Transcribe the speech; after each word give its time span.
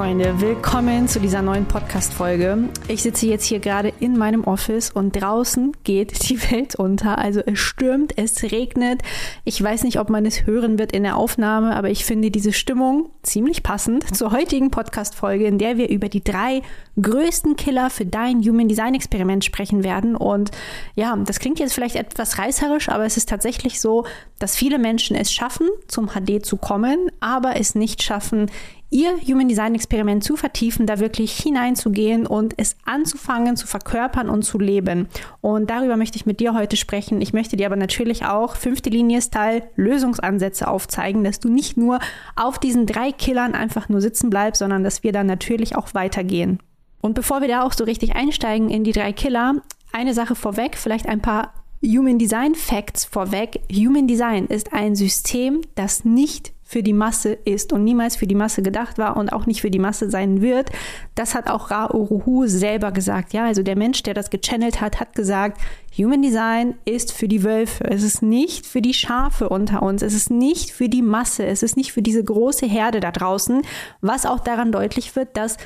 Freunde, 0.00 0.40
willkommen 0.40 1.08
zu 1.08 1.20
dieser 1.20 1.42
neuen 1.42 1.66
Podcast-Folge. 1.66 2.70
Ich 2.88 3.02
sitze 3.02 3.26
jetzt 3.26 3.44
hier 3.44 3.58
gerade 3.58 3.92
in 4.00 4.16
meinem 4.16 4.44
Office 4.44 4.90
und 4.90 5.12
draußen 5.12 5.76
geht 5.84 6.30
die 6.30 6.40
Welt 6.50 6.74
unter. 6.74 7.18
Also 7.18 7.40
es 7.44 7.58
stürmt, 7.58 8.16
es 8.16 8.42
regnet. 8.42 9.02
Ich 9.44 9.62
weiß 9.62 9.84
nicht, 9.84 10.00
ob 10.00 10.08
man 10.08 10.24
es 10.24 10.46
hören 10.46 10.78
wird 10.78 10.92
in 10.92 11.02
der 11.02 11.18
Aufnahme, 11.18 11.76
aber 11.76 11.90
ich 11.90 12.06
finde 12.06 12.30
diese 12.30 12.54
Stimmung 12.54 13.10
ziemlich 13.22 13.62
passend 13.62 14.16
zur 14.16 14.32
heutigen 14.32 14.70
Podcast-Folge, 14.70 15.44
in 15.44 15.58
der 15.58 15.76
wir 15.76 15.90
über 15.90 16.08
die 16.08 16.24
drei 16.24 16.62
größten 17.00 17.56
Killer 17.56 17.90
für 17.90 18.06
dein 18.06 18.40
Human 18.40 18.68
Design 18.68 18.94
Experiment 18.94 19.44
sprechen 19.44 19.84
werden. 19.84 20.16
Und 20.16 20.50
ja, 20.94 21.14
das 21.14 21.40
klingt 21.40 21.58
jetzt 21.58 21.74
vielleicht 21.74 21.96
etwas 21.96 22.38
reißerisch, 22.38 22.88
aber 22.88 23.04
es 23.04 23.18
ist 23.18 23.28
tatsächlich 23.28 23.82
so, 23.82 24.06
dass 24.38 24.56
viele 24.56 24.78
Menschen 24.78 25.14
es 25.14 25.30
schaffen, 25.30 25.68
zum 25.88 26.08
HD 26.08 26.42
zu 26.42 26.56
kommen, 26.56 27.10
aber 27.20 27.60
es 27.60 27.74
nicht 27.74 28.02
schaffen, 28.02 28.50
ihr 28.90 29.16
Human 29.26 29.48
Design 29.48 29.74
Experiment 29.74 30.24
zu 30.24 30.36
vertiefen, 30.36 30.86
da 30.86 30.98
wirklich 30.98 31.32
hineinzugehen 31.32 32.26
und 32.26 32.54
es 32.56 32.76
anzufangen, 32.84 33.56
zu 33.56 33.66
verkörpern 33.66 34.28
und 34.28 34.42
zu 34.42 34.58
leben. 34.58 35.08
Und 35.40 35.70
darüber 35.70 35.96
möchte 35.96 36.16
ich 36.16 36.26
mit 36.26 36.40
dir 36.40 36.54
heute 36.54 36.76
sprechen. 36.76 37.20
Ich 37.20 37.32
möchte 37.32 37.56
dir 37.56 37.66
aber 37.66 37.76
natürlich 37.76 38.24
auch 38.24 38.56
fünfte 38.56 38.90
Linie-Style 38.90 39.62
Lösungsansätze 39.76 40.68
aufzeigen, 40.68 41.24
dass 41.24 41.38
du 41.38 41.48
nicht 41.48 41.76
nur 41.76 42.00
auf 42.36 42.58
diesen 42.58 42.86
drei 42.86 43.12
Killern 43.12 43.54
einfach 43.54 43.88
nur 43.88 44.00
sitzen 44.00 44.28
bleibst, 44.28 44.58
sondern 44.58 44.82
dass 44.82 45.02
wir 45.02 45.12
dann 45.12 45.26
natürlich 45.26 45.76
auch 45.76 45.94
weitergehen. 45.94 46.58
Und 47.00 47.14
bevor 47.14 47.40
wir 47.40 47.48
da 47.48 47.62
auch 47.62 47.72
so 47.72 47.84
richtig 47.84 48.14
einsteigen 48.16 48.68
in 48.68 48.84
die 48.84 48.92
drei 48.92 49.12
Killer, 49.12 49.62
eine 49.92 50.14
Sache 50.14 50.34
vorweg, 50.34 50.76
vielleicht 50.76 51.08
ein 51.08 51.22
paar 51.22 51.54
Human 51.82 52.18
Design 52.18 52.54
Facts 52.54 53.06
vorweg. 53.06 53.60
Human 53.72 54.06
Design 54.06 54.46
ist 54.46 54.72
ein 54.72 54.94
System, 54.94 55.62
das 55.76 56.04
nicht 56.04 56.52
für 56.70 56.84
die 56.84 56.92
Masse 56.92 57.32
ist 57.32 57.72
und 57.72 57.82
niemals 57.82 58.14
für 58.14 58.28
die 58.28 58.36
Masse 58.36 58.62
gedacht 58.62 58.96
war 58.96 59.16
und 59.16 59.32
auch 59.32 59.44
nicht 59.44 59.60
für 59.60 59.72
die 59.72 59.80
Masse 59.80 60.08
sein 60.08 60.40
wird. 60.40 60.70
Das 61.16 61.34
hat 61.34 61.50
auch 61.50 61.72
Ra 61.72 61.92
Uruhu 61.92 62.46
selber 62.46 62.92
gesagt. 62.92 63.32
Ja, 63.32 63.46
also 63.46 63.64
der 63.64 63.76
Mensch, 63.76 64.04
der 64.04 64.14
das 64.14 64.30
gechannelt 64.30 64.80
hat, 64.80 65.00
hat 65.00 65.16
gesagt, 65.16 65.60
Human 65.98 66.22
Design 66.22 66.76
ist 66.84 67.10
für 67.12 67.26
die 67.26 67.42
Wölfe. 67.42 67.82
Es 67.90 68.04
ist 68.04 68.22
nicht 68.22 68.66
für 68.66 68.80
die 68.80 68.94
Schafe 68.94 69.48
unter 69.48 69.82
uns. 69.82 70.00
Es 70.00 70.14
ist 70.14 70.30
nicht 70.30 70.70
für 70.70 70.88
die 70.88 71.02
Masse. 71.02 71.44
Es 71.44 71.64
ist 71.64 71.76
nicht 71.76 71.90
für 71.90 72.02
diese 72.02 72.22
große 72.22 72.66
Herde 72.66 73.00
da 73.00 73.10
draußen, 73.10 73.62
was 74.00 74.24
auch 74.24 74.38
daran 74.38 74.70
deutlich 74.70 75.16
wird, 75.16 75.36
dass 75.36 75.56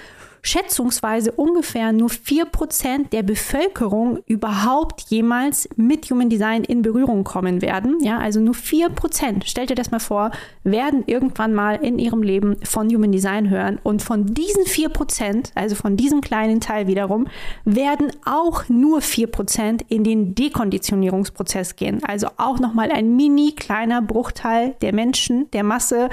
schätzungsweise 0.45 1.33
ungefähr 1.33 1.93
nur 1.93 2.11
4% 2.11 3.09
der 3.11 3.23
Bevölkerung 3.23 4.19
überhaupt 4.27 5.01
jemals 5.09 5.69
mit 5.77 6.11
Human 6.11 6.29
Design 6.29 6.65
in 6.65 6.83
Berührung 6.83 7.25
kommen 7.25 7.63
werden. 7.63 7.99
Ja, 8.03 8.19
also 8.19 8.41
nur 8.41 8.55
4%, 8.55 9.47
stellt 9.47 9.71
dir 9.71 9.75
das 9.75 9.91
mal 9.91 10.01
vor, 10.01 10.31
werden 10.63 11.05
irgendwann 11.07 11.55
mal 11.55 11.77
in 11.77 11.99
ihrem 11.99 12.23
Leben 12.23 12.57
von 12.63 12.89
Human 12.95 13.11
Design 13.11 13.49
hören. 13.49 13.81
Und 13.83 14.03
von 14.03 14.27
diesen 14.27 14.65
4%, 14.65 15.53
also 15.55 15.75
von 15.75 15.97
diesem 15.97 16.21
kleinen 16.21 16.61
Teil 16.61 16.87
wiederum, 16.87 17.27
werden 17.65 18.13
auch 18.27 18.69
nur 18.69 18.99
4% 18.99 19.81
in 19.89 20.05
den 20.05 20.35
Dekonditionierungsprozess 20.35 21.77
gehen. 21.77 22.03
Also 22.07 22.29
auch 22.37 22.59
nochmal 22.59 22.93
ein 22.93 23.17
mini 23.17 23.53
kleiner 23.53 24.03
Bruchteil 24.03 24.77
der 24.83 24.95
Menschen, 24.95 25.51
der 25.53 25.65
Masse, 25.65 26.11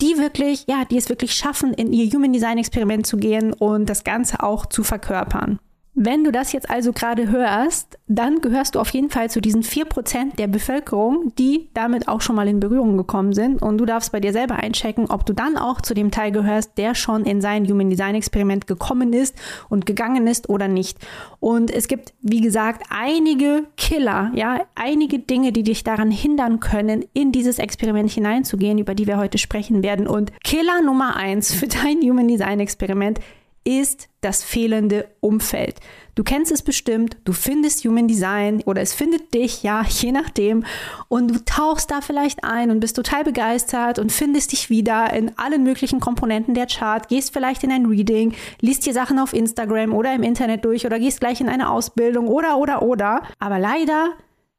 die 0.00 0.16
wirklich, 0.16 0.64
ja, 0.68 0.86
die 0.90 0.96
es 0.96 1.10
wirklich 1.10 1.34
schaffen, 1.34 1.74
in 1.74 1.92
ihr 1.92 2.10
Human 2.10 2.32
Design 2.32 2.56
Experiment 2.56 3.06
zu 3.06 3.18
gehen 3.18 3.52
und 3.52 3.73
und 3.74 3.90
das 3.90 4.04
Ganze 4.04 4.42
auch 4.42 4.66
zu 4.66 4.82
verkörpern. 4.82 5.58
Wenn 5.96 6.24
du 6.24 6.32
das 6.32 6.50
jetzt 6.50 6.68
also 6.68 6.92
gerade 6.92 7.30
hörst, 7.30 8.00
dann 8.08 8.40
gehörst 8.40 8.74
du 8.74 8.80
auf 8.80 8.88
jeden 8.88 9.10
Fall 9.10 9.30
zu 9.30 9.40
diesen 9.40 9.62
4% 9.62 10.34
der 10.34 10.48
Bevölkerung, 10.48 11.32
die 11.38 11.68
damit 11.72 12.08
auch 12.08 12.20
schon 12.20 12.34
mal 12.34 12.48
in 12.48 12.58
Berührung 12.58 12.96
gekommen 12.96 13.32
sind. 13.32 13.62
Und 13.62 13.78
du 13.78 13.84
darfst 13.84 14.10
bei 14.10 14.18
dir 14.18 14.32
selber 14.32 14.56
einchecken, 14.56 15.08
ob 15.08 15.24
du 15.24 15.34
dann 15.34 15.56
auch 15.56 15.80
zu 15.80 15.94
dem 15.94 16.10
Teil 16.10 16.32
gehörst, 16.32 16.78
der 16.78 16.96
schon 16.96 17.24
in 17.24 17.40
sein 17.40 17.64
Human 17.68 17.90
Design 17.90 18.16
Experiment 18.16 18.66
gekommen 18.66 19.12
ist 19.12 19.36
und 19.68 19.86
gegangen 19.86 20.26
ist 20.26 20.48
oder 20.48 20.66
nicht. 20.66 20.98
Und 21.38 21.70
es 21.70 21.86
gibt, 21.86 22.12
wie 22.20 22.40
gesagt, 22.40 22.88
einige 22.90 23.62
Killer, 23.76 24.32
ja, 24.34 24.62
einige 24.74 25.20
Dinge, 25.20 25.52
die 25.52 25.62
dich 25.62 25.84
daran 25.84 26.10
hindern 26.10 26.58
können, 26.58 27.04
in 27.12 27.30
dieses 27.30 27.60
Experiment 27.60 28.10
hineinzugehen, 28.10 28.78
über 28.78 28.96
die 28.96 29.06
wir 29.06 29.16
heute 29.16 29.38
sprechen 29.38 29.84
werden. 29.84 30.08
Und 30.08 30.32
Killer 30.42 30.82
Nummer 30.82 31.14
eins 31.14 31.54
für 31.54 31.68
dein 31.68 32.00
Human 32.02 32.26
Design 32.26 32.58
Experiment 32.58 33.20
ist 33.64 34.08
das 34.20 34.44
fehlende 34.44 35.08
Umfeld. 35.20 35.80
Du 36.14 36.22
kennst 36.22 36.52
es 36.52 36.62
bestimmt, 36.62 37.16
du 37.24 37.32
findest 37.32 37.84
Human 37.84 38.06
Design 38.06 38.62
oder 38.66 38.80
es 38.82 38.94
findet 38.94 39.34
dich, 39.34 39.62
ja, 39.62 39.82
je 39.88 40.12
nachdem. 40.12 40.64
Und 41.08 41.28
du 41.28 41.44
tauchst 41.44 41.90
da 41.90 42.00
vielleicht 42.00 42.44
ein 42.44 42.70
und 42.70 42.80
bist 42.80 42.96
total 42.96 43.24
begeistert 43.24 43.98
und 43.98 44.12
findest 44.12 44.52
dich 44.52 44.70
wieder 44.70 45.12
in 45.12 45.36
allen 45.38 45.64
möglichen 45.64 46.00
Komponenten 46.00 46.54
der 46.54 46.66
Chart, 46.66 47.08
gehst 47.08 47.32
vielleicht 47.32 47.64
in 47.64 47.72
ein 47.72 47.86
Reading, 47.86 48.34
liest 48.60 48.86
dir 48.86 48.92
Sachen 48.92 49.18
auf 49.18 49.32
Instagram 49.32 49.92
oder 49.92 50.14
im 50.14 50.22
Internet 50.22 50.64
durch 50.64 50.86
oder 50.86 50.98
gehst 50.98 51.20
gleich 51.20 51.40
in 51.40 51.48
eine 51.48 51.70
Ausbildung 51.70 52.28
oder, 52.28 52.58
oder, 52.58 52.82
oder. 52.82 53.22
Aber 53.38 53.58
leider 53.58 54.12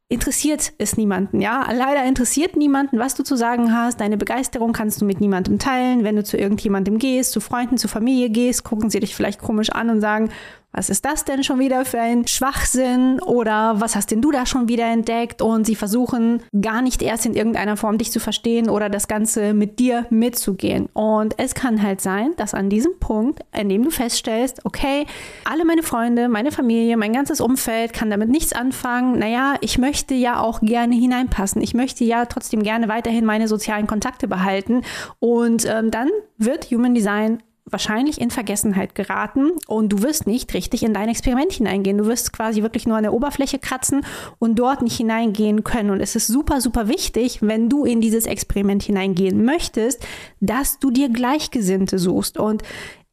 interessiert 0.08 0.74
es 0.78 0.98
niemanden, 0.98 1.42
ja. 1.42 1.68
Leider 1.72 2.06
interessiert 2.06 2.56
niemanden, 2.56 3.00
was 3.00 3.16
du 3.16 3.24
zu 3.24 3.36
sagen 3.36 3.74
hast. 3.74 4.00
Deine 4.00 4.18
Begeisterung 4.18 4.72
kannst 4.72 5.02
du 5.02 5.06
mit 5.06 5.20
niemandem 5.20 5.58
teilen. 5.58 6.04
Wenn 6.04 6.16
du 6.16 6.24
zu 6.24 6.38
irgendjemandem 6.38 7.00
gehst, 7.00 7.32
zu 7.32 7.40
Freunden, 7.40 7.78
zu 7.78 7.88
Familie 7.88 8.30
gehst, 8.30 8.64
gucken 8.64 8.90
sie 8.90 9.00
dich 9.00 9.16
vielleicht 9.16 9.40
komisch 9.42 9.72
an 9.72 9.90
und 9.90 10.02
sagen, 10.02 10.30
was 10.76 10.90
ist 10.90 11.06
das 11.06 11.24
denn 11.24 11.44
schon 11.44 11.60
wieder 11.60 11.86
für 11.86 12.02
ein 12.02 12.28
Schwachsinn 12.28 13.22
oder 13.22 13.80
was 13.80 13.96
hast 13.96 14.12
denn 14.12 14.22
du 14.22 14.32
da 14.32 14.46
schon 14.46 14.68
wieder 14.68 14.86
entdeckt? 14.86 15.42
Und 15.42 15.66
sie 15.66 15.76
versuchen 15.76 16.44
gar 16.60 16.82
nicht 16.82 17.02
erst 17.02 17.26
in 17.26 17.34
irgendeiner 17.34 17.78
Form 17.78 17.98
dich 17.98 18.12
zu 18.12 18.20
verstehen 18.20 18.70
oder 18.70 18.90
das 18.90 19.08
Ganze 19.08 19.54
mit 19.54 19.80
dir 19.80 20.06
mitzugehen. 20.10 20.88
Und 20.92 21.36
es 21.40 21.56
kann 21.56 21.82
halt 21.82 22.02
sein, 22.02 22.34
dass 22.36 22.54
an 22.54 22.70
diesem 22.70 23.00
Punkt, 23.00 23.40
in 23.58 23.70
dem 23.70 23.84
du 23.84 23.90
feststellst, 23.90 24.66
okay, 24.66 25.06
alle 25.46 25.64
meine 25.64 25.82
Freunde, 25.82 26.28
meine 26.28 26.52
Familie, 26.52 26.98
mein 26.98 27.14
ganzes 27.14 27.40
Umfeld 27.40 27.94
kann 27.94 28.10
damit 28.10 28.28
nichts 28.28 28.52
anfangen. 28.52 29.18
Naja, 29.18 29.56
ich 29.62 29.78
möchte 29.78 30.14
ja 30.14 30.42
auch 30.42 30.60
gerne 30.60 30.96
hineinpassen. 30.96 31.62
Ich 31.62 31.74
möchte 31.74 32.04
ja 32.04 32.26
trotzdem 32.26 32.64
gerne 32.64 32.90
weiterhin 32.90 33.24
meine 33.24 33.48
sozialen 33.48 33.88
Kontakte 33.88 34.28
behalten. 34.28 34.82
Und 35.20 35.66
ähm, 35.66 35.90
dann 35.90 36.10
wird 36.38 36.66
Human 36.66 36.94
Design 36.94 37.42
wahrscheinlich 37.66 38.22
in 38.22 38.30
Vergessenheit 38.30 38.94
geraten 38.94 39.52
und 39.68 39.90
du 39.90 40.04
wirst 40.04 40.28
nicht 40.28 40.54
richtig 40.54 40.84
in 40.84 40.94
dein 40.94 41.10
Experiment 41.10 41.52
hineingehen. 41.52 41.98
Du 41.98 42.06
wirst 42.06 42.32
quasi 42.32 42.62
wirklich 42.62 42.86
nur 42.86 42.98
an 42.98 43.04
der 43.04 43.14
Oberfläche 43.14 43.58
kratzen 43.58 44.06
und 44.38 44.60
dort 44.60 44.84
nicht 44.84 44.98
hineingehen 44.98 45.64
können. 45.64 45.90
Und 45.90 46.00
es 46.00 46.16
ist 46.16 46.28
super, 46.28 46.62
super 46.62 46.88
wichtig, 46.88 47.40
wenn 47.42 47.68
du 47.68 47.84
in 47.84 48.02
dieses 48.02 48.28
Experiment 48.28 48.84
hineingehen 48.84 49.44
möchtest, 49.44 50.06
dass 50.40 50.80
du 50.80 50.92
dir 50.92 51.10
Gleichgesinnte 51.10 51.98
suchst. 51.98 52.38
Und 52.38 52.62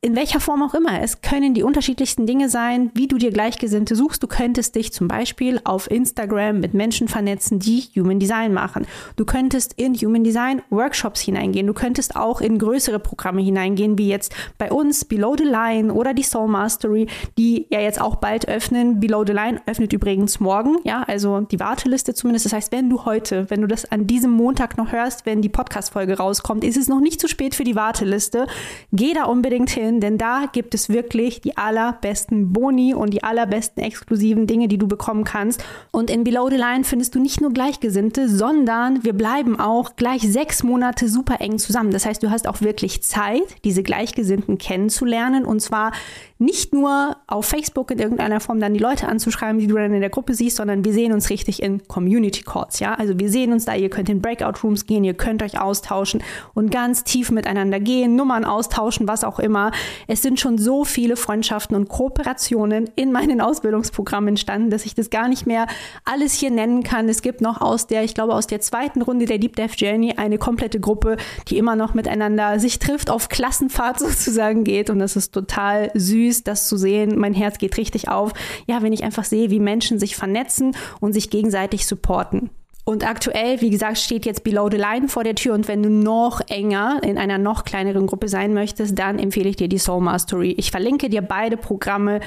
in 0.04 0.16
welcher 0.16 0.40
Form 0.40 0.64
auch 0.64 0.74
immer. 0.74 1.00
Es 1.00 1.22
können 1.22 1.54
die 1.54 1.62
unterschiedlichsten 1.62 2.26
Dinge 2.26 2.48
sein, 2.48 2.90
wie 2.92 3.06
du 3.06 3.18
dir 3.18 3.30
Gleichgesinnte 3.30 3.94
suchst. 3.94 4.20
Du 4.20 4.26
könntest 4.26 4.74
dich 4.74 4.92
zum 4.92 5.06
Beispiel 5.06 5.60
auf 5.62 5.88
Instagram 5.88 6.58
mit 6.58 6.74
Menschen 6.74 7.06
vernetzen, 7.06 7.60
die 7.60 7.82
Human 7.94 8.18
Design 8.18 8.52
machen. 8.52 8.84
Du 9.14 9.24
könntest 9.24 9.74
in 9.74 9.94
Human 9.94 10.24
Design 10.24 10.60
Workshops 10.70 11.20
hineingehen. 11.20 11.68
Du 11.68 11.72
könntest 11.72 12.16
auch 12.16 12.40
in 12.40 12.58
größere 12.58 12.98
Programme 12.98 13.42
hineingehen, 13.42 13.96
wie 13.96 14.08
jetzt 14.08 14.34
bei 14.58 14.72
uns 14.72 15.04
Below 15.04 15.36
the 15.38 15.44
Line 15.44 15.94
oder 15.94 16.14
die 16.14 16.24
Soul 16.24 16.48
Mastery, 16.48 17.06
die 17.38 17.68
ja 17.70 17.80
jetzt 17.80 18.00
auch 18.00 18.16
bald 18.16 18.48
öffnen. 18.48 18.98
Below 18.98 19.22
the 19.24 19.32
Line 19.32 19.60
öffnet 19.66 19.92
übrigens 19.92 20.40
morgen, 20.40 20.78
ja, 20.82 21.04
also 21.04 21.42
die 21.42 21.60
Warteliste 21.60 22.12
zumindest. 22.12 22.46
Das 22.46 22.52
heißt, 22.52 22.72
wenn 22.72 22.90
du 22.90 23.04
heute, 23.04 23.48
wenn 23.50 23.60
du 23.60 23.68
das 23.68 23.84
an 23.84 24.08
diesem 24.08 24.32
Montag 24.32 24.76
noch 24.78 24.90
hörst, 24.90 25.26
wenn 25.26 25.42
die 25.42 25.48
Podcast-Folge 25.48 26.16
rauskommt, 26.16 26.64
ist 26.64 26.76
es 26.76 26.88
noch 26.88 27.00
nicht 27.00 27.20
zu 27.20 27.28
spät 27.28 27.54
für 27.54 27.62
die 27.62 27.76
Warteliste. 27.76 28.48
Geh 28.90 29.14
da 29.14 29.26
unbedingt 29.26 29.70
hin 29.70 29.91
hin, 29.92 30.00
denn 30.00 30.18
da 30.18 30.46
gibt 30.52 30.74
es 30.74 30.88
wirklich 30.88 31.40
die 31.40 31.56
allerbesten 31.56 32.52
Boni 32.52 32.94
und 32.94 33.10
die 33.10 33.22
allerbesten 33.22 33.82
exklusiven 33.82 34.46
Dinge, 34.46 34.68
die 34.68 34.78
du 34.78 34.88
bekommen 34.88 35.24
kannst. 35.24 35.64
Und 35.90 36.10
in 36.10 36.24
Below 36.24 36.48
the 36.48 36.56
Line 36.56 36.84
findest 36.84 37.14
du 37.14 37.20
nicht 37.20 37.40
nur 37.40 37.52
Gleichgesinnte, 37.52 38.28
sondern 38.28 39.04
wir 39.04 39.12
bleiben 39.12 39.58
auch 39.58 39.96
gleich 39.96 40.22
sechs 40.22 40.62
Monate 40.62 41.08
super 41.08 41.40
eng 41.40 41.58
zusammen. 41.58 41.90
Das 41.90 42.06
heißt, 42.06 42.22
du 42.22 42.30
hast 42.30 42.48
auch 42.48 42.60
wirklich 42.60 43.02
Zeit, 43.02 43.42
diese 43.64 43.82
Gleichgesinnten 43.82 44.58
kennenzulernen 44.58 45.44
und 45.44 45.60
zwar 45.60 45.92
nicht 46.38 46.72
nur 46.72 47.16
auf 47.28 47.46
Facebook 47.46 47.90
in 47.92 47.98
irgendeiner 47.98 48.40
Form 48.40 48.58
dann 48.58 48.74
die 48.74 48.80
Leute 48.80 49.06
anzuschreiben, 49.06 49.60
die 49.60 49.68
du 49.68 49.76
dann 49.76 49.94
in 49.94 50.00
der 50.00 50.10
Gruppe 50.10 50.34
siehst, 50.34 50.56
sondern 50.56 50.84
wir 50.84 50.92
sehen 50.92 51.12
uns 51.12 51.30
richtig 51.30 51.62
in 51.62 51.86
Community 51.86 52.42
Calls, 52.42 52.80
ja? 52.80 52.94
Also 52.94 53.18
wir 53.18 53.30
sehen 53.30 53.52
uns 53.52 53.64
da, 53.64 53.76
ihr 53.76 53.90
könnt 53.90 54.08
in 54.08 54.20
Breakout 54.20 54.60
Rooms 54.64 54.86
gehen, 54.86 55.04
ihr 55.04 55.14
könnt 55.14 55.42
euch 55.42 55.60
austauschen 55.60 56.22
und 56.54 56.70
ganz 56.72 57.04
tief 57.04 57.30
miteinander 57.30 57.78
gehen, 57.78 58.16
Nummern 58.16 58.44
austauschen, 58.44 59.06
was 59.06 59.22
auch 59.22 59.38
immer. 59.38 59.70
Es 60.06 60.22
sind 60.22 60.40
schon 60.40 60.58
so 60.58 60.84
viele 60.84 61.16
Freundschaften 61.16 61.76
und 61.76 61.88
Kooperationen 61.88 62.90
in 62.96 63.12
meinen 63.12 63.40
Ausbildungsprogrammen 63.40 64.28
entstanden, 64.28 64.70
dass 64.70 64.86
ich 64.86 64.94
das 64.94 65.10
gar 65.10 65.28
nicht 65.28 65.46
mehr 65.46 65.66
alles 66.04 66.34
hier 66.34 66.50
nennen 66.50 66.82
kann. 66.82 67.08
Es 67.08 67.22
gibt 67.22 67.40
noch 67.40 67.60
aus 67.60 67.86
der, 67.86 68.04
ich 68.04 68.14
glaube, 68.14 68.34
aus 68.34 68.46
der 68.46 68.60
zweiten 68.60 69.02
Runde 69.02 69.26
der 69.26 69.38
Deep 69.38 69.56
Dive 69.56 69.74
Journey 69.76 70.14
eine 70.16 70.38
komplette 70.38 70.80
Gruppe, 70.80 71.16
die 71.48 71.58
immer 71.58 71.76
noch 71.76 71.94
miteinander 71.94 72.58
sich 72.58 72.78
trifft, 72.78 73.10
auf 73.10 73.28
Klassenfahrt 73.28 73.98
sozusagen 73.98 74.64
geht. 74.64 74.90
Und 74.90 74.98
das 74.98 75.16
ist 75.16 75.32
total 75.32 75.90
süß, 75.94 76.44
das 76.44 76.68
zu 76.68 76.76
sehen. 76.76 77.18
Mein 77.18 77.34
Herz 77.34 77.58
geht 77.58 77.76
richtig 77.76 78.08
auf. 78.08 78.32
Ja, 78.66 78.82
wenn 78.82 78.92
ich 78.92 79.04
einfach 79.04 79.24
sehe, 79.24 79.50
wie 79.50 79.60
Menschen 79.60 79.98
sich 79.98 80.16
vernetzen 80.16 80.76
und 81.00 81.12
sich 81.12 81.30
gegenseitig 81.30 81.86
supporten. 81.86 82.50
Und 82.84 83.06
aktuell, 83.08 83.60
wie 83.60 83.70
gesagt, 83.70 83.98
steht 83.98 84.26
jetzt 84.26 84.42
Below 84.42 84.68
the 84.70 84.76
Line 84.76 85.08
vor 85.08 85.22
der 85.22 85.36
Tür. 85.36 85.54
Und 85.54 85.68
wenn 85.68 85.82
du 85.82 85.90
noch 85.90 86.40
enger 86.48 87.00
in 87.02 87.16
einer 87.16 87.38
noch 87.38 87.64
kleineren 87.64 88.06
Gruppe 88.06 88.28
sein 88.28 88.54
möchtest, 88.54 88.98
dann 88.98 89.18
empfehle 89.18 89.48
ich 89.48 89.56
dir 89.56 89.68
die 89.68 89.78
Soul 89.78 90.02
Mastery. 90.02 90.52
Ich 90.58 90.70
verlinke 90.70 91.08
dir 91.08 91.22
beide 91.22 91.56
Programme 91.56 92.20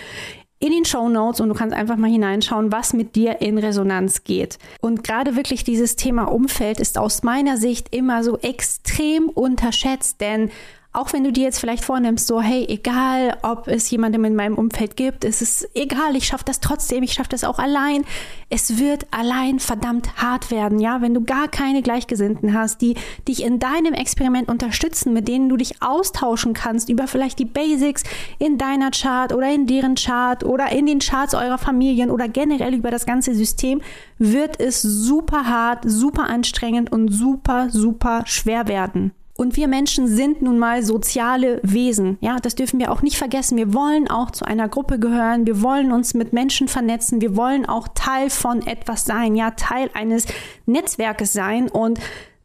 in 0.60 0.72
den 0.72 0.86
Show 0.86 1.10
Notes 1.10 1.42
und 1.42 1.50
du 1.50 1.56
kannst 1.56 1.76
einfach 1.76 1.98
mal 1.98 2.10
hineinschauen, 2.10 2.72
was 2.72 2.94
mit 2.94 3.16
dir 3.16 3.42
in 3.42 3.58
Resonanz 3.58 4.24
geht. 4.24 4.58
Und 4.80 5.04
gerade 5.04 5.36
wirklich 5.36 5.66
dieses 5.66 5.98
Thema 5.98 6.24
Umfeld 6.24 6.80
ist 6.80 6.98
aus 6.98 7.24
meiner 7.24 7.58
Sicht 7.58 7.94
immer 7.94 8.24
so 8.24 8.38
extrem 8.40 9.28
unterschätzt, 9.28 10.22
denn 10.22 10.50
auch 10.96 11.14
wenn 11.14 11.24
du 11.24 11.32
dir 11.32 11.44
jetzt 11.44 11.60
vielleicht 11.60 11.84
vornimmst, 11.84 12.28
so, 12.28 12.42
hey, 12.42 12.66
egal, 12.70 13.38
ob 13.42 13.68
es 13.68 13.90
jemandem 13.90 14.26
in 14.26 14.36
meinem 14.36 14.56
Umfeld 14.56 14.96
gibt, 14.96 15.26
es 15.26 15.42
ist 15.42 15.70
egal, 15.76 16.16
ich 16.16 16.28
schaffe 16.28 16.46
das 16.46 16.60
trotzdem, 16.60 17.04
ich 17.04 17.14
schaffe 17.14 17.30
das 17.30 17.44
auch 17.44 17.60
allein. 17.60 18.06
Es 18.50 18.78
wird 18.78 19.06
allein 19.12 19.60
verdammt 19.60 20.18
hart 20.18 20.52
werden, 20.52 20.80
ja, 20.80 21.02
wenn 21.02 21.14
du 21.14 21.24
gar 21.24 21.48
keine 21.48 21.82
Gleichgesinnten 21.82 22.54
hast, 22.54 22.82
die 22.82 22.96
dich 23.28 23.44
in 23.44 23.60
deinem 23.60 23.94
Experiment 23.94 24.50
unterstützen, 24.50 25.14
mit 25.14 25.28
denen 25.28 25.50
du 25.50 25.58
dich 25.58 25.82
austauschen 25.82 26.54
kannst 26.54 26.90
über 26.90 27.08
vielleicht 27.08 27.40
die 27.40 27.46
Basics 27.46 28.04
in 28.40 28.58
deiner 28.58 28.92
Chart 28.92 29.34
oder 29.34 29.54
in 29.54 29.68
deren 29.68 29.96
Chart 29.96 30.44
oder 30.44 30.72
in 30.72 30.86
den 30.86 31.00
Charts 31.00 31.34
eurer 31.34 31.58
Familien 31.58 32.12
oder 32.12 32.28
generell 32.28 32.74
über 32.74 32.92
das 32.92 33.06
ganze 33.06 33.36
System, 33.36 33.82
wird 34.18 34.60
es 34.60 34.82
super 34.82 35.46
hart, 35.46 35.84
super 35.86 36.30
anstrengend 36.30 36.92
und 36.92 37.10
super, 37.10 37.70
super 37.70 38.24
schwer 38.26 38.68
werden. 38.68 39.12
Und 39.38 39.58
wir 39.58 39.68
Menschen 39.68 40.08
sind 40.08 40.42
nun 40.42 40.58
mal 40.58 40.82
soziale 40.82 41.60
Wesen. 41.62 42.18
Ja, 42.22 42.38
das 42.40 42.56
dürfen 42.56 42.80
wir 42.80 42.92
auch 42.92 43.02
nicht 43.02 43.18
vergessen. 43.18 43.58
Wir 43.58 43.74
wollen 43.74 44.10
auch 44.10 44.32
zu 44.32 44.46
einer 44.46 44.70
Gruppe 44.70 44.98
gehören. 44.98 45.46
Wir 45.46 45.62
wollen 45.62 45.92
uns 45.92 46.14
mit 46.14 46.32
Menschen 46.32 46.70
vernetzen. 46.70 47.20
Wir 47.20 47.36
wollen 47.36 47.66
auch 47.66 47.90
Teil 47.94 48.30
von 48.30 48.66
etwas 48.66 49.04
sein. 49.04 49.36
Ja, 49.36 49.52
Teil 49.52 49.90
eines 49.94 50.28
Netzwerkes 50.66 51.34
sein. 51.34 51.68
Und 51.68 52.00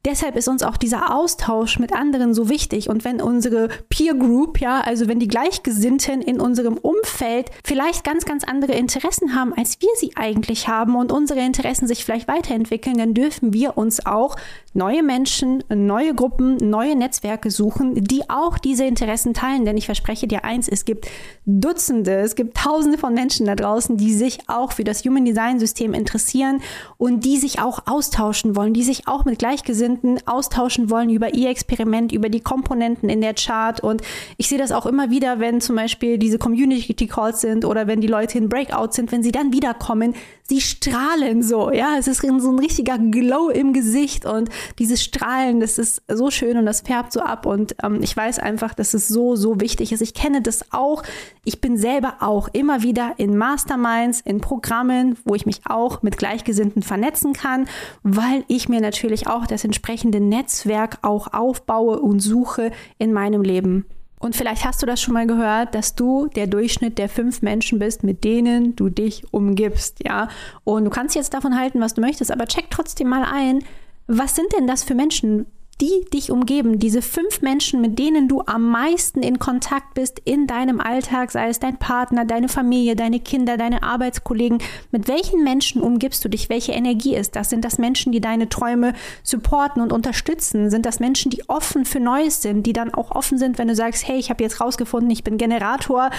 Deshalb 0.06 0.37
ist 0.37 0.49
uns 0.49 0.62
auch 0.62 0.79
dieser 0.79 1.14
Austausch 1.14 1.79
mit 1.79 1.93
anderen 1.93 2.32
so 2.32 2.49
wichtig. 2.49 2.88
Und 2.88 3.05
wenn 3.05 3.20
unsere 3.20 3.69
Peer 3.91 4.14
Group, 4.14 4.58
ja, 4.58 4.81
also 4.81 5.08
wenn 5.08 5.19
die 5.19 5.29
Gleichgesinnten 5.29 6.23
in 6.23 6.41
unserem 6.41 6.79
Umfeld 6.79 7.50
vielleicht 7.62 8.02
ganz, 8.02 8.25
ganz 8.25 8.44
andere 8.44 8.73
Interessen 8.73 9.35
haben, 9.35 9.52
als 9.52 9.79
wir 9.82 9.91
sie 9.97 10.12
eigentlich 10.17 10.69
haben 10.69 10.97
und 10.97 11.12
unsere 11.12 11.41
Interessen 11.41 11.87
sich 11.87 12.02
vielleicht 12.02 12.29
weiterentwickeln, 12.29 12.97
dann 12.97 13.12
dürfen 13.12 13.52
wir 13.52 13.76
uns 13.76 14.06
auch 14.06 14.37
neue 14.73 15.02
Menschen, 15.02 15.62
neue 15.69 16.14
Gruppen, 16.14 16.56
neue 16.56 16.97
Netzwerke 16.97 17.50
suchen, 17.50 18.02
die 18.02 18.31
auch 18.31 18.56
diese 18.56 18.87
Interessen 18.87 19.35
teilen. 19.35 19.67
Denn 19.67 19.76
ich 19.76 19.85
verspreche 19.85 20.26
dir 20.26 20.44
eins, 20.44 20.67
es 20.67 20.87
gibt 20.87 21.08
Dutzende, 21.44 22.20
es 22.20 22.37
gibt 22.37 22.56
Tausende 22.56 22.97
von 22.97 23.12
Menschen 23.12 23.44
da 23.44 23.55
draußen, 23.55 23.99
die 23.99 24.14
sich 24.14 24.38
auch 24.49 24.73
für 24.73 24.85
das 24.85 25.05
Human 25.05 25.26
Design 25.26 25.58
System 25.58 25.93
interessieren 25.93 26.62
und 26.97 27.26
die 27.26 27.37
sich 27.37 27.61
auch 27.61 27.81
austauschen 27.85 28.56
wollen, 28.56 28.73
die 28.73 28.82
sich 28.82 29.06
auch 29.06 29.26
mit 29.26 29.38
Gleichgesinnten 29.38 29.90
austauschen 30.27 30.91
wollen 30.91 31.11
über 31.11 31.35
ihr 31.35 31.51
Experiment, 31.51 32.13
über 32.13 32.29
die 32.29 32.41
Komponenten 32.41 33.09
in 33.09 33.21
der 33.21 33.35
Chart. 33.35 33.81
Und 33.81 34.03
ich 34.37 34.49
sehe 34.49 34.59
das 34.59 34.73
auch 34.73 34.87
immer 34.87 35.11
wieder, 35.11 35.41
wenn 35.41 35.61
zum 35.61 35.77
Beispiel 35.77 36.19
diese 36.19 36.39
Community 36.39 37.07
Calls 37.07 37.41
sind 37.41 37.65
oder 37.65 37.87
wenn 37.87 38.01
die 38.01 38.07
Leute 38.07 38.39
in 38.39 38.49
Breakout 38.49 38.93
sind, 38.93 39.13
wenn 39.13 39.23
sie 39.23 39.33
dann 39.33 39.53
wiederkommen, 39.53 40.15
sie 40.51 40.61
strahlen 40.61 41.43
so, 41.43 41.71
ja, 41.71 41.95
es 41.99 42.09
ist 42.09 42.23
so 42.23 42.51
ein 42.51 42.59
richtiger 42.59 42.99
Glow 42.99 43.51
im 43.51 43.73
Gesicht 43.73 44.27
und 44.27 44.49
dieses 44.79 45.03
Strahlen, 45.03 45.61
das 45.61 45.79
ist 45.79 46.03
so 46.09 46.31
schön 46.31 46.59
und 46.59 46.67
das 46.67 46.81
färbt 46.81 47.13
so 47.13 47.21
ab 47.21 47.47
und 47.47 47.77
ähm, 47.83 48.01
ich 48.03 48.17
weiß 48.17 48.41
einfach, 48.41 48.75
dass 48.75 48.93
es 48.93 49.07
so, 49.07 49.37
so 49.37 49.61
wichtig 49.61 49.93
ist. 49.93 50.03
Ich 50.03 50.13
kenne 50.13 50.43
das 50.43 50.73
auch. 50.73 51.05
Ich 51.45 51.61
bin 51.61 51.77
selber 51.77 52.17
auch 52.21 52.49
immer 52.53 52.83
wieder 52.83 53.15
in 53.17 53.37
Masterminds, 53.37 54.21
in 54.21 54.41
Programmen, 54.41 55.17
wo 55.25 55.37
ich 55.37 55.47
mich 55.47 55.61
auch 55.67 56.03
mit 56.03 56.19
Gleichgesinnten 56.19 56.83
vernetzen 56.83 57.33
kann, 57.33 57.69
weil 58.03 58.45
ich 58.49 58.69
mir 58.69 58.81
natürlich 58.81 59.29
auch 59.29 59.47
das 59.47 59.65
entsprechende 59.81 60.21
Netzwerk 60.21 60.99
auch 61.00 61.32
aufbaue 61.32 62.00
und 62.00 62.21
suche 62.21 62.71
in 62.99 63.15
meinem 63.15 63.41
Leben. 63.41 63.87
Und 64.19 64.37
vielleicht 64.37 64.67
hast 64.67 64.82
du 64.82 64.87
das 64.87 65.00
schon 65.00 65.15
mal 65.15 65.27
gehört, 65.27 65.75
dass 65.75 65.94
du 65.94 66.29
der 66.37 66.47
Durchschnitt 66.47 66.99
der 66.99 67.09
fünf 67.09 67.41
Menschen 67.41 67.79
bist, 67.79 68.05
mit 68.05 68.23
denen 68.23 68.77
du 68.77 68.91
dich 68.91 69.25
umgibst, 69.32 70.05
ja. 70.05 70.29
Und 70.65 70.85
du 70.85 70.91
kannst 70.91 71.17
jetzt 71.17 71.32
davon 71.32 71.59
halten, 71.59 71.81
was 71.81 71.94
du 71.94 72.03
möchtest, 72.03 72.31
aber 72.31 72.44
check 72.44 72.67
trotzdem 72.69 73.09
mal 73.09 73.25
ein, 73.25 73.65
was 74.06 74.37
sind 74.37 74.53
denn 74.53 74.67
das 74.67 74.85
für 74.85 74.94
Menschen? 74.94 75.47
Die 75.81 76.05
dich 76.12 76.31
umgeben, 76.31 76.79
diese 76.79 77.00
fünf 77.00 77.41
Menschen, 77.41 77.81
mit 77.81 77.99
denen 77.99 78.29
du 78.29 78.43
am 78.44 78.69
meisten 78.69 79.23
in 79.23 79.38
Kontakt 79.38 79.94
bist 79.94 80.21
in 80.25 80.47
deinem 80.47 80.81
Alltag, 80.81 81.31
sei 81.31 81.49
es 81.49 81.59
dein 81.59 81.79
Partner, 81.79 82.25
deine 82.25 82.49
Familie, 82.49 82.97
deine 82.97 83.21
Kinder, 83.21 83.56
deine 83.56 83.82
Arbeitskollegen, 83.82 84.59
mit 84.91 85.09
welchen 85.09 85.43
Menschen 85.43 85.81
umgibst 85.81 86.25
du 86.25 86.29
dich? 86.29 86.50
Welche 86.50 86.73
Energie 86.73 87.17
ist 87.17 87.35
das? 87.35 87.50
Sind 87.50 87.65
das 87.65 87.79
Menschen, 87.79 88.12
die 88.12 88.21
deine 88.21 88.49
Träume 88.49 88.93
supporten 89.23 89.81
und 89.81 89.93
unterstützen? 89.93 90.71
Sind 90.71 90.85
das 90.85 91.00
Menschen, 91.00 91.31
die 91.31 91.49
offen 91.49 91.85
für 91.85 92.00
Neues 92.00 92.43
sind, 92.43 92.67
die 92.67 92.73
dann 92.73 92.93
auch 92.93 93.11
offen 93.12 93.38
sind, 93.38 93.56
wenn 93.59 93.69
du 93.69 93.75
sagst, 93.75 94.06
hey, 94.06 94.19
ich 94.19 94.29
habe 94.29 94.43
jetzt 94.43 94.61
rausgefunden, 94.61 95.11
ich 95.11 95.25
bin 95.25 95.38
Generator 95.38 96.11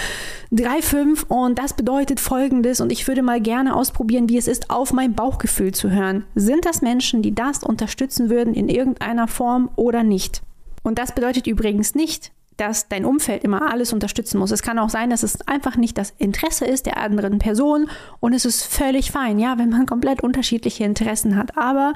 3.5 0.52 1.26
und 1.28 1.58
das 1.58 1.74
bedeutet 1.74 2.18
folgendes 2.18 2.80
und 2.80 2.90
ich 2.90 3.06
würde 3.06 3.22
mal 3.22 3.40
gerne 3.40 3.76
ausprobieren, 3.76 4.28
wie 4.28 4.38
es 4.38 4.48
ist, 4.48 4.70
auf 4.70 4.92
mein 4.92 5.14
Bauchgefühl 5.14 5.72
zu 5.72 5.90
hören. 5.90 6.24
Sind 6.34 6.64
das 6.64 6.82
Menschen, 6.82 7.22
die 7.22 7.34
das 7.34 7.62
unterstützen 7.62 8.28
würden 8.28 8.54
in 8.54 8.68
irgendeiner 8.68 9.28
Form? 9.28 9.51
Form 9.52 9.70
oder 9.76 10.02
nicht. 10.02 10.42
Und 10.82 10.98
das 10.98 11.12
bedeutet 11.14 11.46
übrigens 11.46 11.94
nicht, 11.94 12.32
dass 12.56 12.88
dein 12.88 13.04
Umfeld 13.04 13.44
immer 13.44 13.70
alles 13.70 13.92
unterstützen 13.92 14.38
muss. 14.38 14.50
Es 14.50 14.62
kann 14.62 14.78
auch 14.78 14.88
sein, 14.88 15.10
dass 15.10 15.22
es 15.22 15.46
einfach 15.46 15.76
nicht 15.76 15.98
das 15.98 16.14
Interesse 16.16 16.64
ist 16.64 16.86
der 16.86 16.96
anderen 16.96 17.38
Person 17.38 17.88
und 18.20 18.32
es 18.32 18.44
ist 18.44 18.64
völlig 18.64 19.10
fein, 19.10 19.38
ja, 19.38 19.58
wenn 19.58 19.70
man 19.70 19.86
komplett 19.86 20.22
unterschiedliche 20.22 20.84
Interessen 20.84 21.36
hat. 21.36 21.56
Aber 21.56 21.92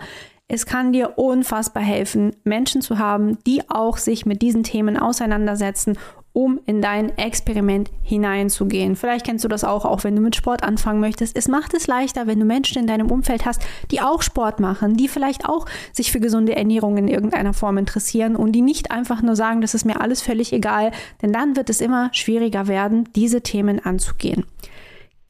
es 0.48 0.66
kann 0.66 0.92
dir 0.92 1.18
unfassbar 1.18 1.82
helfen, 1.82 2.36
Menschen 2.44 2.82
zu 2.82 2.98
haben, 2.98 3.38
die 3.46 3.68
auch 3.70 3.96
sich 3.96 4.26
mit 4.26 4.42
diesen 4.42 4.62
Themen 4.62 4.98
auseinandersetzen 4.98 5.98
um 6.36 6.60
in 6.66 6.82
dein 6.82 7.16
Experiment 7.16 7.90
hineinzugehen. 8.02 8.94
Vielleicht 8.94 9.24
kennst 9.24 9.42
du 9.42 9.48
das 9.48 9.64
auch, 9.64 9.86
auch 9.86 10.04
wenn 10.04 10.14
du 10.14 10.20
mit 10.20 10.36
Sport 10.36 10.62
anfangen 10.62 11.00
möchtest. 11.00 11.34
Es 11.34 11.48
macht 11.48 11.72
es 11.72 11.86
leichter, 11.86 12.26
wenn 12.26 12.38
du 12.38 12.44
Menschen 12.44 12.78
in 12.78 12.86
deinem 12.86 13.10
Umfeld 13.10 13.46
hast, 13.46 13.62
die 13.90 14.02
auch 14.02 14.20
Sport 14.20 14.60
machen, 14.60 14.98
die 14.98 15.08
vielleicht 15.08 15.48
auch 15.48 15.64
sich 15.94 16.12
für 16.12 16.20
gesunde 16.20 16.54
Ernährung 16.54 16.98
in 16.98 17.08
irgendeiner 17.08 17.54
Form 17.54 17.78
interessieren 17.78 18.36
und 18.36 18.52
die 18.52 18.60
nicht 18.60 18.90
einfach 18.90 19.22
nur 19.22 19.34
sagen, 19.34 19.62
das 19.62 19.72
ist 19.72 19.86
mir 19.86 20.02
alles 20.02 20.20
völlig 20.20 20.52
egal, 20.52 20.90
denn 21.22 21.32
dann 21.32 21.56
wird 21.56 21.70
es 21.70 21.80
immer 21.80 22.10
schwieriger 22.12 22.68
werden, 22.68 23.08
diese 23.16 23.40
Themen 23.40 23.82
anzugehen. 23.82 24.44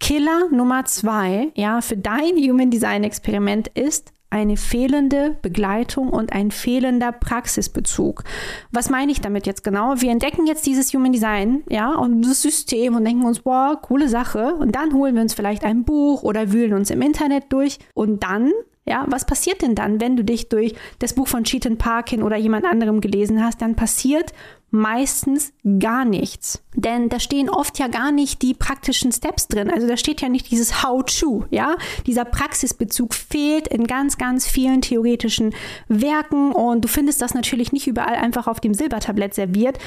Killer 0.00 0.48
Nummer 0.50 0.86
zwei, 0.86 1.52
ja, 1.54 1.82
für 1.82 1.96
dein 1.96 2.36
Human 2.36 2.72
Design 2.72 3.04
Experiment 3.04 3.68
ist, 3.68 4.12
eine 4.30 4.56
fehlende 4.56 5.36
Begleitung 5.42 6.10
und 6.10 6.32
ein 6.32 6.50
fehlender 6.50 7.12
Praxisbezug. 7.12 8.24
Was 8.70 8.90
meine 8.90 9.12
ich 9.12 9.20
damit 9.20 9.46
jetzt 9.46 9.64
genau? 9.64 9.94
Wir 9.98 10.10
entdecken 10.10 10.46
jetzt 10.46 10.66
dieses 10.66 10.92
Human 10.92 11.12
Design, 11.12 11.62
ja, 11.70 11.94
und 11.94 12.22
das 12.22 12.42
System 12.42 12.96
und 12.96 13.04
denken 13.04 13.24
uns, 13.24 13.40
boah, 13.40 13.78
coole 13.80 14.08
Sache. 14.08 14.54
Und 14.54 14.74
dann 14.74 14.92
holen 14.94 15.14
wir 15.14 15.22
uns 15.22 15.34
vielleicht 15.34 15.64
ein 15.64 15.84
Buch 15.84 16.22
oder 16.22 16.52
wühlen 16.52 16.74
uns 16.74 16.90
im 16.90 17.02
Internet 17.02 17.44
durch. 17.50 17.78
Und 17.94 18.22
dann 18.22 18.52
ja, 18.88 19.04
was 19.08 19.24
passiert 19.24 19.62
denn 19.62 19.74
dann, 19.74 20.00
wenn 20.00 20.16
du 20.16 20.22
dich 20.22 20.48
durch 20.48 20.74
das 21.00 21.12
Buch 21.12 21.26
von 21.26 21.42
Cheaton 21.42 21.76
Parkin 21.76 22.22
oder 22.22 22.36
jemand 22.36 22.64
anderem 22.64 23.00
gelesen 23.00 23.44
hast? 23.44 23.60
Dann 23.60 23.74
passiert 23.74 24.32
meistens 24.70 25.52
gar 25.78 26.04
nichts. 26.04 26.62
Denn 26.74 27.08
da 27.08 27.20
stehen 27.20 27.48
oft 27.48 27.78
ja 27.78 27.88
gar 27.88 28.12
nicht 28.12 28.42
die 28.42 28.54
praktischen 28.54 29.12
Steps 29.12 29.48
drin. 29.48 29.70
Also 29.70 29.86
da 29.86 29.96
steht 29.96 30.20
ja 30.20 30.28
nicht 30.28 30.50
dieses 30.50 30.82
How-to, 30.82 31.44
ja? 31.50 31.76
Dieser 32.06 32.24
Praxisbezug 32.24 33.14
fehlt 33.14 33.68
in 33.68 33.86
ganz, 33.86 34.18
ganz 34.18 34.46
vielen 34.46 34.82
theoretischen 34.82 35.54
Werken 35.88 36.52
und 36.52 36.84
du 36.84 36.88
findest 36.88 37.22
das 37.22 37.34
natürlich 37.34 37.72
nicht 37.72 37.86
überall 37.86 38.16
einfach 38.16 38.46
auf 38.46 38.60
dem 38.60 38.74
Silbertablett 38.74 39.34
serviert. 39.34 39.78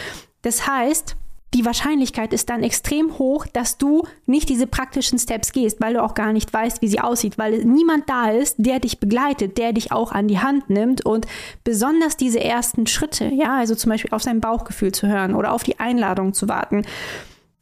Das 0.41 0.67
heißt, 0.67 1.15
die 1.53 1.65
Wahrscheinlichkeit 1.65 2.32
ist 2.32 2.50
dann 2.50 2.62
extrem 2.62 3.18
hoch, 3.18 3.48
dass 3.48 3.77
du 3.77 4.03
nicht 4.27 4.50
diese 4.50 4.68
praktischen 4.68 5.18
Steps 5.18 5.51
gehst, 5.51 5.82
weil 5.82 5.96
du 5.96 6.03
auch 6.03 6.13
gar 6.13 6.32
nicht 6.32 6.53
weißt, 6.53 6.82
wie 6.82 6.88
sie 6.88 7.00
aussieht, 7.00 7.38
weil 7.38 7.63
niemand 7.65 8.08
da 8.08 8.29
ist, 8.29 8.56
der 8.60 8.79
dich 8.79 9.00
begleitet, 9.00 9.58
der 9.58 9.74
dich 9.74 9.91
auch 9.91 10.12
an 10.12 10.27
die 10.27 10.39
Hand 10.39 10.70
nimmt 10.70 11.06
und 11.06 11.25
besonders 11.63 12.18
diese 12.18 12.39
ersten 12.39 12.86
Schritte, 12.86 13.25
ja, 13.34 13.58
also 13.58 13.74
zum 13.74 13.89
Beispiel 13.89 14.13
auf 14.13 14.22
sein 14.22 14.41
Bauchgefühl 14.41 14.91
zu 14.91 15.08
hören 15.08 15.34
oder 15.34 15.53
auf 15.53 15.63
die 15.63 15.79
Einladung 15.79 16.34
zu 16.34 16.48
warten. 16.48 16.86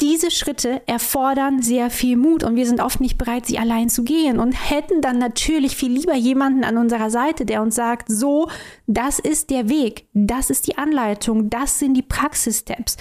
Diese 0.01 0.29
Schritte 0.29 0.81
erfordern 0.85 1.63
sehr 1.63 1.89
viel 1.89 2.17
Mut 2.17 2.43
und 2.43 2.55
wir 2.55 2.67
sind 2.67 2.81
oft 2.81 2.99
nicht 2.99 3.17
bereit, 3.17 3.47
sie 3.47 3.57
allein 3.57 3.89
zu 3.89 4.03
gehen 4.03 4.37
und 4.37 4.51
hätten 4.51 5.01
dann 5.01 5.17
natürlich 5.17 5.75
viel 5.75 5.91
lieber 5.91 6.13
jemanden 6.13 6.63
an 6.63 6.77
unserer 6.77 7.09
Seite, 7.09 7.45
der 7.45 7.63
uns 7.63 7.73
sagt, 7.73 8.09
so, 8.09 8.47
das 8.85 9.17
ist 9.17 9.49
der 9.49 9.69
Weg, 9.69 10.05
das 10.13 10.51
ist 10.51 10.67
die 10.67 10.77
Anleitung, 10.77 11.49
das 11.49 11.79
sind 11.79 11.95
die 11.95 12.03
Praxissteps. 12.03 12.97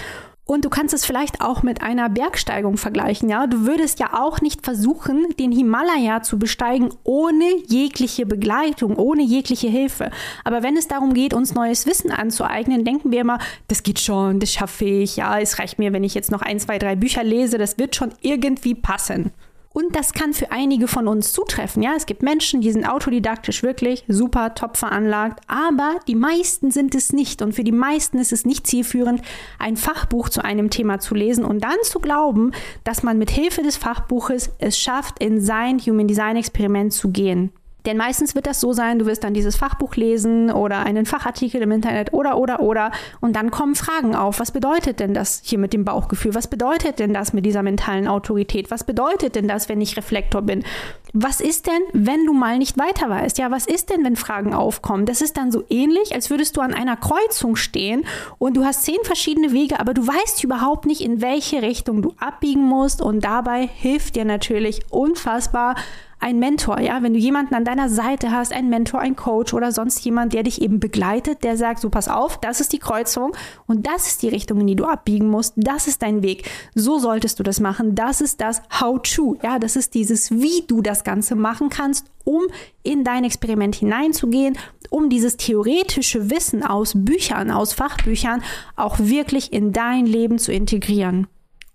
Und 0.49 0.65
du 0.65 0.71
kannst 0.71 0.95
es 0.95 1.05
vielleicht 1.05 1.41
auch 1.41 1.65
mit 1.65 1.83
einer 1.83 2.09
Bergsteigung 2.09 2.77
vergleichen, 2.77 3.29
ja? 3.29 3.49
Du 3.49 3.67
würdest 3.67 3.99
ja 3.99 4.11
auch 4.13 4.41
nicht 4.41 4.65
versuchen, 4.65 5.27
den 5.41 5.51
Himalaya 5.51 6.23
zu 6.23 6.39
besteigen 6.39 6.91
ohne 7.03 7.45
jegliche 7.67 8.27
Begleitung, 8.27 8.95
ohne 8.97 9.23
jegliche 9.25 9.67
Hilfe. 9.67 10.13
Aber 10.45 10.63
wenn 10.63 10.77
es 10.77 10.87
darum 10.87 11.15
geht, 11.15 11.35
uns 11.35 11.55
neues 11.55 11.85
Wissen 11.85 12.13
anzueignen, 12.13 12.85
denken 12.85 13.11
wir 13.11 13.23
immer, 13.23 13.41
das 13.67 13.83
geht 13.83 13.99
schon, 13.99 14.39
das 14.39 14.53
schaffe 14.53 14.85
ich, 14.85 15.17
ja, 15.17 15.41
es 15.41 15.59
reicht 15.59 15.81
mir, 15.81 15.93
wenn 15.93 16.05
ich 16.05 16.15
jetzt 16.15 16.31
noch 16.31 16.43
ein, 16.43 16.61
zwei, 16.61 16.79
drei 16.79 16.95
Bücher 16.95 17.25
lese, 17.25 17.59
das 17.59 17.77
wird 17.77 17.97
schon 17.97 18.13
irgendwie 18.21 18.77
passen. 18.77 19.33
Und 19.77 19.95
das 19.95 20.15
kann 20.15 20.33
für 20.33 20.53
einige 20.53 20.89
von 20.89 21.07
uns 21.07 21.35
zutreffen. 21.35 21.83
Ja, 21.83 21.93
es 21.95 22.07
gibt 22.07 22.23
Menschen, 22.23 22.63
die 22.63 22.73
sind 22.73 22.89
autodidaktisch 22.89 23.63
wirklich 23.63 24.05
super 24.09 24.55
top 24.55 24.79
veranlagt, 24.79 25.41
aber 25.49 25.97
die 26.09 26.15
meisten 26.15 26.71
sind 26.71 26.95
es 26.95 27.13
nicht. 27.13 27.43
Und 27.43 27.55
für 27.55 27.63
die 27.63 27.73
meisten 27.73 28.17
ist 28.17 28.33
es 28.33 28.47
nicht 28.47 28.67
zielführend, 28.67 29.21
ein 29.59 29.77
Fachbuch 29.77 30.31
zu 30.31 30.43
einem 30.43 30.71
Thema 30.71 30.99
zu 30.99 31.15
lesen 31.15 31.45
und 31.45 31.63
dann 31.63 31.77
zu 31.83 31.99
glauben, 31.99 32.53
dass 32.85 33.03
man 33.03 33.19
mit 33.19 33.31
Hilfe 33.31 33.61
des 33.63 33.77
Fachbuches 33.77 34.51
es 34.61 34.79
schafft, 34.79 35.23
in 35.23 35.43
sein 35.43 35.79
Human 35.79 36.09
Design 36.09 36.37
Experiment 36.37 36.95
zu 36.95 37.11
gehen. 37.11 37.53
Denn 37.87 37.97
meistens 37.97 38.35
wird 38.35 38.47
das 38.47 38.61
so 38.61 38.73
sein, 38.73 38.99
du 38.99 39.07
wirst 39.07 39.23
dann 39.25 39.33
dieses 39.33 39.57
Fachbuch 39.57 39.95
lesen 39.95 40.51
oder 40.51 40.81
einen 40.81 41.07
Fachartikel 41.07 41.63
im 41.63 41.71
Internet 41.71 42.13
oder, 42.13 42.37
oder, 42.37 42.61
oder. 42.61 42.91
Und 43.21 43.37
dann 43.37 43.51
kommen 43.51 43.77
Fragen 43.77 44.17
auf. 44.17 44.41
Was 44.41 44.51
bedeutet 44.51 44.99
denn 45.01 45.15
das 45.15 45.41
hier 45.45 45.59
mit 45.59 45.73
dem 45.73 45.85
Bauchgefühl? 45.85 46.35
Was 46.35 46.49
bedeutet 46.49 46.99
denn 46.99 47.15
das 47.15 47.33
mit 47.33 47.47
dieser 47.47 47.63
mentalen 47.63 48.09
Autorität? 48.09 48.71
Was 48.71 48.85
bedeutet 48.85 49.37
denn 49.37 49.47
das, 49.47 49.69
wenn 49.69 49.81
ich 49.81 49.97
Reflektor 49.97 50.43
bin? 50.43 50.65
Was 51.13 51.41
ist 51.41 51.67
denn, 51.67 51.81
wenn 51.93 52.27
du 52.27 52.35
mal 52.35 52.59
nicht 52.59 52.77
weiter 52.77 53.09
weißt? 53.09 53.39
Ja, 53.39 53.51
was 53.51 53.67
ist 53.67 53.89
denn, 53.91 54.05
wenn 54.05 54.17
Fragen 54.17 54.53
aufkommen? 54.53 55.07
Das 55.07 55.23
ist 55.23 55.37
dann 55.37 55.53
so 55.53 55.65
ähnlich, 55.71 56.15
als 56.15 56.29
würdest 56.29 56.57
du 56.57 56.61
an 56.61 56.75
einer 56.75 56.97
Kreuzung 56.97 57.57
stehen 57.57 58.05
und 58.39 58.57
du 58.57 58.65
hast 58.65 58.85
zehn 58.85 58.99
verschiedene 59.05 59.53
Wege, 59.53 59.79
aber 59.81 59.95
du 59.95 60.07
weißt 60.07 60.43
überhaupt 60.43 60.85
nicht, 60.85 61.01
in 61.01 61.23
welche 61.23 61.63
Richtung 61.63 62.03
du 62.03 62.13
abbiegen 62.19 62.65
musst. 62.65 63.01
Und 63.01 63.25
dabei 63.25 63.67
hilft 63.67 64.17
dir 64.17 64.25
natürlich 64.25 64.81
unfassbar 64.91 65.77
ein 66.19 66.39
Mentor, 66.39 66.81
ja, 66.81 67.03
wenn 67.03 67.13
du 67.13 67.19
jemanden 67.19 67.55
an 67.55 67.65
deiner 67.65 67.89
Seite 67.89 68.31
hast, 68.31 68.53
ein 68.53 68.69
Mentor, 68.69 69.01
ein 69.01 69.17
Coach 69.17 69.53
oder 69.53 69.71
sonst 69.71 70.05
jemand, 70.05 70.33
der 70.33 70.43
dich 70.43 70.63
eben 70.63 70.81
begleitet, 70.81 71.45
der 71.45 71.57
sagt, 71.57 71.81
so 71.81 71.91
pass 71.91 72.09
auf, 72.09 72.41
das 72.41 72.61
ist 72.61 72.73
die 72.73 72.79
Kreuzung 72.79 73.37
und 73.67 73.87
das 73.87 74.07
ist 74.07 74.23
die 74.23 74.29
Richtung, 74.29 74.61
in 74.61 74.67
die 74.67 74.77
du 74.77 74.87
abbiegen 74.87 75.29
musst, 75.29 75.55
das 75.57 75.87
ist 75.87 76.03
dein 76.03 76.23
Weg. 76.23 76.49
So 76.75 76.99
solltest 76.99 77.39
du 77.39 77.43
das 77.43 77.61
machen. 77.61 77.95
Das 77.95 78.21
ist 78.21 78.41
das 78.41 78.63
How 78.81 79.01
to, 79.03 79.37
ja, 79.43 79.59
das 79.59 79.77
ist 79.77 79.95
dieses, 79.95 80.31
wie 80.31 80.65
du 80.67 80.81
das 80.81 81.05
Ganze 81.05 81.37
machen 81.37 81.69
kannst, 81.69 82.07
um 82.25 82.43
in 82.83 83.05
dein 83.05 83.25
Experiment 83.25 83.77
hineinzugehen, 83.77 84.59
um 84.91 85.11
dieses 85.11 85.37
theoretische 85.37 86.31
Wissen 86.31 86.65
aus 86.65 86.93
Büchern, 86.95 87.51
aus 87.51 87.73
Fachbüchern 87.73 88.43
auch 88.75 88.99
wirklich 88.99 89.53
in 89.53 89.73
dein 89.73 90.07
Leben 90.07 90.39
zu 90.39 90.53
integrieren. 90.53 91.27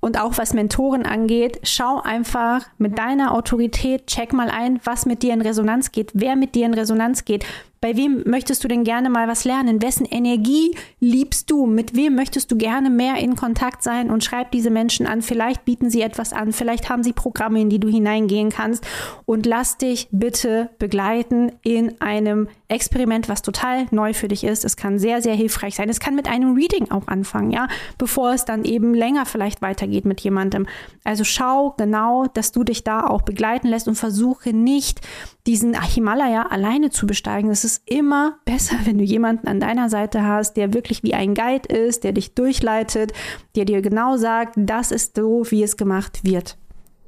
Und 0.01 0.19
auch 0.19 0.37
was 0.37 0.53
Mentoren 0.53 1.05
angeht, 1.05 1.59
schau 1.63 2.01
einfach 2.01 2.65
mit 2.77 2.97
deiner 2.97 3.33
Autorität, 3.33 4.07
check 4.07 4.33
mal 4.33 4.49
ein, 4.49 4.81
was 4.83 5.05
mit 5.05 5.23
dir 5.23 5.33
in 5.33 5.41
Resonanz 5.41 5.91
geht, 5.91 6.11
wer 6.13 6.35
mit 6.35 6.55
dir 6.55 6.65
in 6.65 6.73
Resonanz 6.73 7.23
geht, 7.23 7.45
bei 7.81 7.97
wem 7.97 8.21
möchtest 8.27 8.63
du 8.63 8.67
denn 8.67 8.83
gerne 8.83 9.09
mal 9.09 9.27
was 9.27 9.43
lernen? 9.43 9.81
Wessen 9.81 10.05
Energie 10.05 10.77
liebst 10.99 11.49
du? 11.49 11.65
Mit 11.65 11.95
wem 11.95 12.13
möchtest 12.13 12.51
du 12.51 12.55
gerne 12.55 12.91
mehr 12.91 13.15
in 13.15 13.35
Kontakt 13.35 13.81
sein? 13.81 14.11
Und 14.11 14.23
schreib 14.23 14.51
diese 14.51 14.69
Menschen 14.69 15.07
an. 15.07 15.23
Vielleicht 15.23 15.65
bieten 15.65 15.89
sie 15.89 16.01
etwas 16.01 16.31
an. 16.31 16.53
Vielleicht 16.53 16.89
haben 16.89 17.01
sie 17.01 17.11
Programme, 17.11 17.59
in 17.59 17.71
die 17.71 17.79
du 17.79 17.87
hineingehen 17.87 18.51
kannst. 18.51 18.85
Und 19.25 19.47
lass 19.47 19.79
dich 19.79 20.07
bitte 20.11 20.69
begleiten 20.77 21.53
in 21.63 21.99
einem 21.99 22.49
Experiment, 22.67 23.27
was 23.27 23.41
total 23.41 23.87
neu 23.89 24.13
für 24.13 24.27
dich 24.27 24.43
ist. 24.43 24.63
Es 24.63 24.77
kann 24.77 24.99
sehr, 24.99 25.23
sehr 25.23 25.33
hilfreich 25.33 25.75
sein. 25.75 25.89
Es 25.89 25.99
kann 25.99 26.13
mit 26.13 26.27
einem 26.27 26.53
Reading 26.53 26.91
auch 26.91 27.07
anfangen, 27.07 27.49
ja, 27.49 27.67
bevor 27.97 28.31
es 28.31 28.45
dann 28.45 28.63
eben 28.63 28.93
länger 28.93 29.25
vielleicht 29.25 29.63
weitergeht 29.63 30.05
mit 30.05 30.21
jemandem. 30.21 30.67
Also 31.03 31.23
schau 31.23 31.73
genau, 31.79 32.27
dass 32.27 32.51
du 32.51 32.63
dich 32.63 32.83
da 32.83 33.07
auch 33.07 33.23
begleiten 33.23 33.67
lässt 33.67 33.87
und 33.87 33.95
versuche 33.95 34.53
nicht 34.53 35.01
diesen 35.47 35.79
Himalaya 35.81 36.43
alleine 36.43 36.89
zu 36.89 37.07
besteigen. 37.07 37.49
Es 37.49 37.63
ist 37.63 37.81
immer 37.89 38.37
besser, 38.45 38.75
wenn 38.83 38.97
du 38.97 39.03
jemanden 39.03 39.47
an 39.47 39.59
deiner 39.59 39.89
Seite 39.89 40.23
hast, 40.23 40.55
der 40.55 40.73
wirklich 40.73 41.03
wie 41.03 41.13
ein 41.13 41.33
Guide 41.33 41.73
ist, 41.73 42.03
der 42.03 42.13
dich 42.13 42.33
durchleitet, 42.35 43.13
der 43.55 43.65
dir 43.65 43.81
genau 43.81 44.17
sagt, 44.17 44.53
das 44.57 44.91
ist 44.91 45.15
so, 45.15 45.43
wie 45.49 45.63
es 45.63 45.77
gemacht 45.77 46.23
wird. 46.23 46.57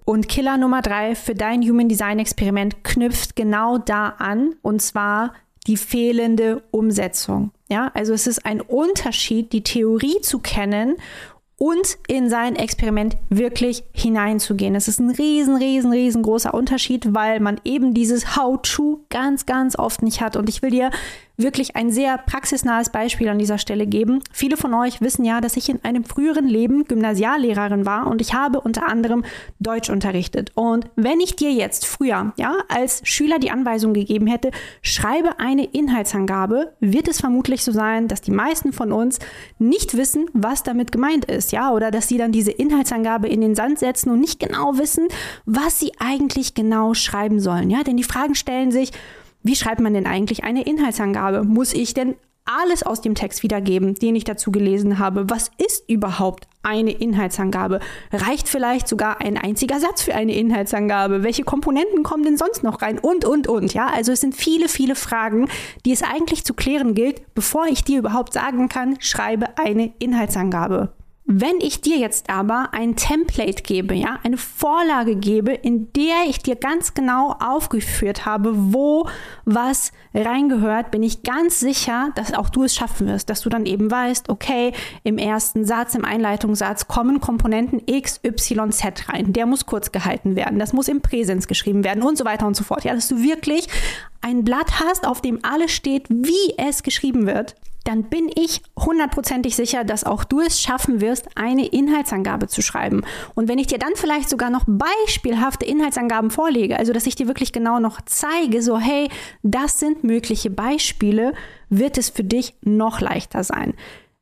Und 0.05 0.27
Killer 0.27 0.57
Nummer 0.57 0.81
drei 0.81 1.15
für 1.15 1.35
dein 1.35 1.61
Human 1.61 1.87
Design 1.87 2.19
Experiment 2.19 2.83
knüpft 2.83 3.35
genau 3.35 3.77
da 3.77 4.09
an, 4.09 4.55
und 4.61 4.81
zwar 4.81 5.33
die 5.65 5.77
fehlende 5.77 6.61
Umsetzung. 6.71 7.51
Ja, 7.69 7.89
also 7.93 8.13
es 8.13 8.27
ist 8.27 8.45
ein 8.45 8.59
Unterschied, 8.59 9.53
die 9.53 9.63
Theorie 9.63 10.19
zu 10.21 10.39
kennen 10.39 10.95
und 11.57 11.97
in 12.07 12.29
sein 12.29 12.55
Experiment 12.55 13.17
wirklich 13.29 13.83
hineinzugehen. 13.93 14.73
Das 14.73 14.87
ist 14.87 14.99
ein 14.99 15.11
riesen, 15.11 15.55
riesen, 15.55 15.91
riesengroßer 15.91 16.53
Unterschied, 16.53 17.13
weil 17.13 17.39
man 17.39 17.61
eben 17.63 17.93
dieses 17.93 18.35
How-to 18.35 19.05
ganz, 19.09 19.45
ganz 19.45 19.77
oft 19.77 20.01
nicht 20.01 20.21
hat. 20.21 20.35
Und 20.35 20.49
ich 20.49 20.61
will 20.61 20.71
dir 20.71 20.91
wirklich 21.35 21.75
ein 21.75 21.91
sehr 21.91 22.17
praxisnahes 22.17 22.89
Beispiel 22.89 23.27
an 23.27 23.39
dieser 23.39 23.57
Stelle 23.57 23.87
geben. 23.87 24.19
Viele 24.31 24.55
von 24.55 24.73
euch 24.73 25.01
wissen 25.01 25.25
ja, 25.25 25.41
dass 25.41 25.57
ich 25.57 25.69
in 25.69 25.83
einem 25.83 26.03
früheren 26.03 26.47
Leben 26.47 26.85
Gymnasiallehrerin 26.85 27.85
war 27.85 28.07
und 28.07 28.21
ich 28.21 28.33
habe 28.33 28.61
unter 28.61 28.87
anderem 28.87 29.25
Deutsch 29.59 29.89
unterrichtet. 29.89 30.51
Und 30.53 30.87
wenn 30.95 31.19
ich 31.19 31.35
dir 31.35 31.51
jetzt 31.51 31.85
früher, 31.85 32.33
ja, 32.37 32.57
als 32.69 33.01
Schüler 33.03 33.39
die 33.39 33.49
Anweisung 33.49 33.93
gegeben 33.93 34.27
hätte, 34.27 34.51
schreibe 34.81 35.39
eine 35.39 35.65
Inhaltsangabe, 35.65 36.73
wird 36.79 37.07
es 37.07 37.19
vermutlich 37.19 37.63
so 37.63 37.71
sein, 37.71 38.07
dass 38.07 38.21
die 38.21 38.31
meisten 38.31 38.71
von 38.71 38.91
uns 38.91 39.19
nicht 39.57 39.97
wissen, 39.97 40.27
was 40.33 40.61
damit 40.61 40.91
gemeint 40.91 41.25
ist, 41.25 41.51
ja, 41.51 41.71
oder 41.71 41.89
dass 41.89 42.07
sie 42.07 42.17
dann 42.17 42.31
diese 42.31 42.51
Inhaltsangabe 42.51 43.27
in 43.27 43.41
den 43.41 43.55
Sand 43.55 43.79
setzen 43.79 44.11
und 44.11 44.19
nicht 44.19 44.39
genau 44.39 44.77
wissen, 44.77 45.07
was 45.45 45.79
sie 45.79 45.93
eigentlich 45.99 46.53
genau 46.53 46.93
schreiben 46.93 47.39
sollen, 47.39 47.71
ja, 47.71 47.83
denn 47.83 47.97
die 47.97 48.03
Fragen 48.03 48.35
stellen 48.35 48.71
sich, 48.71 48.91
wie 49.43 49.55
schreibt 49.55 49.81
man 49.81 49.93
denn 49.93 50.07
eigentlich 50.07 50.43
eine 50.43 50.63
Inhaltsangabe? 50.63 51.43
Muss 51.43 51.73
ich 51.73 51.93
denn 51.93 52.15
alles 52.45 52.83
aus 52.83 53.01
dem 53.01 53.15
Text 53.15 53.43
wiedergeben, 53.43 53.95
den 53.95 54.15
ich 54.15 54.23
dazu 54.23 54.51
gelesen 54.51 54.99
habe? 54.99 55.29
Was 55.29 55.51
ist 55.57 55.89
überhaupt 55.89 56.47
eine 56.61 56.91
Inhaltsangabe? 56.91 57.79
Reicht 58.11 58.49
vielleicht 58.49 58.87
sogar 58.87 59.21
ein 59.21 59.37
einziger 59.37 59.79
Satz 59.79 60.01
für 60.01 60.13
eine 60.13 60.35
Inhaltsangabe? 60.35 61.23
Welche 61.23 61.43
Komponenten 61.43 62.03
kommen 62.03 62.23
denn 62.23 62.37
sonst 62.37 62.63
noch 62.63 62.81
rein? 62.81 62.99
Und, 62.99 63.25
und, 63.25 63.47
und. 63.47 63.73
Ja, 63.73 63.87
also 63.87 64.11
es 64.11 64.21
sind 64.21 64.35
viele, 64.35 64.67
viele 64.67 64.95
Fragen, 64.95 65.47
die 65.85 65.91
es 65.91 66.03
eigentlich 66.03 66.43
zu 66.43 66.53
klären 66.53 66.95
gilt, 66.95 67.33
bevor 67.33 67.67
ich 67.67 67.83
dir 67.83 67.99
überhaupt 67.99 68.33
sagen 68.33 68.69
kann, 68.69 68.97
schreibe 68.99 69.57
eine 69.57 69.93
Inhaltsangabe. 69.99 70.93
Wenn 71.25 71.61
ich 71.61 71.79
dir 71.79 71.97
jetzt 71.97 72.29
aber 72.29 72.69
ein 72.73 72.97
Template 72.97 73.63
gebe, 73.63 73.93
ja, 73.93 74.19
eine 74.23 74.35
Vorlage 74.35 75.15
gebe, 75.15 75.53
in 75.53 75.93
der 75.93 76.25
ich 76.27 76.39
dir 76.39 76.57
ganz 76.57 76.93
genau 76.93 77.37
aufgeführt 77.39 78.25
habe, 78.25 78.51
wo 78.73 79.07
was 79.45 79.93
reingehört, 80.13 80.91
bin 80.91 81.01
ich 81.01 81.23
ganz 81.23 81.61
sicher, 81.61 82.09
dass 82.15 82.33
auch 82.33 82.49
du 82.49 82.63
es 82.63 82.75
schaffen 82.75 83.07
wirst, 83.07 83.29
dass 83.29 83.39
du 83.39 83.47
dann 83.47 83.65
eben 83.65 83.89
weißt, 83.89 84.27
okay, 84.27 84.73
im 85.03 85.17
ersten 85.17 85.63
Satz, 85.63 85.95
im 85.95 86.03
Einleitungssatz 86.03 86.89
kommen 86.89 87.21
Komponenten 87.21 87.81
X, 87.85 88.19
Y, 88.25 88.73
Z 88.73 89.07
rein. 89.07 89.31
Der 89.31 89.45
muss 89.45 89.65
kurz 89.65 89.93
gehalten 89.93 90.35
werden. 90.35 90.59
Das 90.59 90.73
muss 90.73 90.89
im 90.89 91.01
Präsens 91.01 91.47
geschrieben 91.47 91.85
werden 91.85 92.03
und 92.03 92.17
so 92.17 92.25
weiter 92.25 92.45
und 92.47 92.57
so 92.57 92.65
fort. 92.65 92.83
Ja, 92.83 92.93
dass 92.93 93.07
du 93.07 93.23
wirklich 93.23 93.69
ein 94.19 94.43
Blatt 94.43 94.81
hast, 94.81 95.07
auf 95.07 95.21
dem 95.21 95.39
alles 95.43 95.71
steht, 95.71 96.09
wie 96.09 96.53
es 96.57 96.83
geschrieben 96.83 97.27
wird 97.27 97.55
dann 97.83 98.03
bin 98.03 98.29
ich 98.33 98.61
hundertprozentig 98.77 99.55
sicher, 99.55 99.83
dass 99.83 100.03
auch 100.03 100.23
du 100.23 100.39
es 100.39 100.61
schaffen 100.61 101.01
wirst, 101.01 101.27
eine 101.35 101.67
Inhaltsangabe 101.67 102.47
zu 102.47 102.61
schreiben. 102.61 103.03
Und 103.35 103.47
wenn 103.47 103.59
ich 103.59 103.67
dir 103.67 103.79
dann 103.79 103.95
vielleicht 103.95 104.29
sogar 104.29 104.49
noch 104.49 104.63
beispielhafte 104.67 105.65
Inhaltsangaben 105.65 106.31
vorlege, 106.31 106.79
also 106.79 106.93
dass 106.93 107.05
ich 107.05 107.15
dir 107.15 107.27
wirklich 107.27 107.51
genau 107.51 107.79
noch 107.79 107.99
zeige, 108.05 108.61
so 108.61 108.77
hey, 108.77 109.09
das 109.41 109.79
sind 109.79 110.03
mögliche 110.03 110.49
Beispiele, 110.49 111.33
wird 111.69 111.97
es 111.97 112.09
für 112.09 112.23
dich 112.23 112.55
noch 112.61 113.01
leichter 113.01 113.43
sein. 113.43 113.73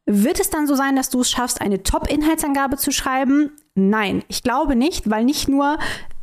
Wird 0.06 0.40
es 0.40 0.50
dann 0.50 0.66
so 0.66 0.76
sein, 0.76 0.96
dass 0.96 1.10
du 1.10 1.22
es 1.22 1.30
schaffst, 1.30 1.62
eine 1.62 1.84
Top-Inhaltsangabe 1.84 2.78
zu 2.78 2.92
schreiben? 2.92 3.52
Nein, 3.76 4.24
ich 4.28 4.42
glaube 4.44 4.76
nicht, 4.76 5.10
weil 5.10 5.24
nicht 5.24 5.48
nur 5.48 5.78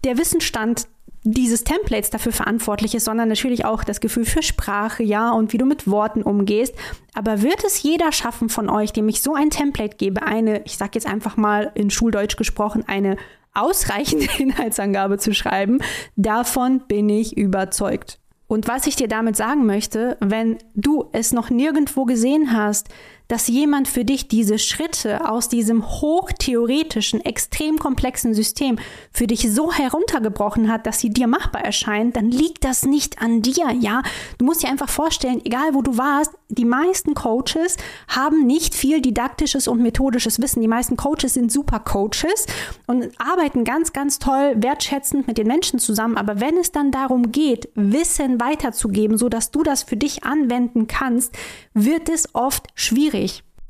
der 0.04 0.18
Wissensstand 0.18 0.88
dieses 1.32 1.64
Templates 1.64 2.11
dafür 2.11 2.32
verantwortlich 2.32 2.94
ist, 2.94 3.04
sondern 3.04 3.28
natürlich 3.28 3.64
auch 3.64 3.85
das 3.85 4.00
Gefühl 4.00 4.25
für 4.25 4.42
Sprache, 4.42 5.02
ja, 5.02 5.30
und 5.30 5.52
wie 5.52 5.58
du 5.58 5.66
mit 5.66 5.88
Worten 5.88 6.23
umgehst. 6.23 6.75
Aber 7.14 7.42
wird 7.42 7.64
es 7.64 7.82
jeder 7.82 8.12
schaffen 8.12 8.49
von 8.49 8.70
euch, 8.70 8.92
dem 8.92 9.08
ich 9.08 9.23
so 9.23 9.35
ein 9.35 9.50
Template 9.50 9.97
gebe, 9.97 10.23
eine, 10.23 10.62
ich 10.64 10.76
sag 10.76 10.94
jetzt 10.94 11.06
einfach 11.06 11.37
mal 11.37 11.70
in 11.75 11.90
Schuldeutsch 11.90 12.37
gesprochen, 12.37 12.85
eine 12.87 13.16
ausreichende 13.54 14.28
Inhaltsangabe 14.38 15.18
zu 15.18 15.35
schreiben? 15.35 15.80
Davon 16.16 16.82
bin 16.87 17.08
ich 17.08 17.37
überzeugt. 17.37 18.18
Und 18.47 18.66
was 18.66 18.87
ich 18.87 18.97
dir 18.97 19.08
damit 19.08 19.37
sagen 19.37 19.66
möchte, 19.66 20.16
wenn 20.20 20.56
du 20.75 21.11
es 21.12 21.32
noch 21.32 21.50
nirgendwo 21.50 22.06
gesehen 22.06 22.56
hast, 22.56 22.88
dass 23.28 23.47
jemand 23.47 23.88
für 23.88 24.04
dich 24.04 24.28
diese 24.28 24.58
Schritte 24.58 25.28
aus 25.28 25.49
diesem 25.49 25.87
hochtheoretischen, 25.87 27.25
extrem 27.25 27.78
komplexen 27.78 28.35
System 28.35 28.78
für 29.12 29.26
dich 29.26 29.52
so 29.52 29.73
heruntergebrochen 29.73 30.73
hat, 30.73 30.87
dass 30.87 31.00
sie 31.00 31.11
dir 31.11 31.26
machbar 31.26 31.62
erscheinen, 31.64 32.12
dann 32.12 32.30
liegt 32.30 32.64
das 32.64 32.85
nicht 32.85 33.20
an 33.20 33.42
dir, 33.42 33.70
ja? 33.78 34.02
Du 34.38 34.47
musst 34.47 34.62
dir 34.62 34.70
einfach 34.70 34.88
vorstellen, 34.88 35.42
egal 35.44 35.75
wo 35.75 35.82
du 35.82 35.99
warst, 35.99 36.32
die 36.49 36.64
meisten 36.64 37.14
Coaches 37.14 37.76
haben 38.08 38.47
nicht 38.47 38.75
viel 38.75 39.02
didaktisches 39.02 39.68
und 39.68 39.82
methodisches 39.82 40.40
Wissen. 40.40 40.62
Die 40.62 40.68
meisten 40.68 40.97
Coaches 40.97 41.35
sind 41.35 41.52
super 41.52 41.80
Coaches 41.80 42.47
und 42.87 43.11
arbeiten 43.18 43.64
ganz, 43.64 43.92
ganz 43.92 44.18
toll, 44.18 44.54
wertschätzend 44.56 45.26
mit 45.26 45.37
den 45.37 45.47
Menschen 45.47 45.78
zusammen. 45.78 46.16
Aber 46.16 46.40
wenn 46.40 46.56
es 46.56 46.73
dann 46.73 46.90
darum 46.90 47.32
geht, 47.32 47.68
Wissen 47.75 48.40
weiterzugeben, 48.40 49.18
so 49.18 49.28
dass 49.28 49.50
du 49.50 49.62
das 49.62 49.82
für 49.82 49.99
dich 49.99 50.25
anwenden 50.25 50.87
kannst, 50.87 51.35
wird 51.75 52.08
es 52.08 52.35
oft 52.35 52.68
schwierig. 52.75 53.17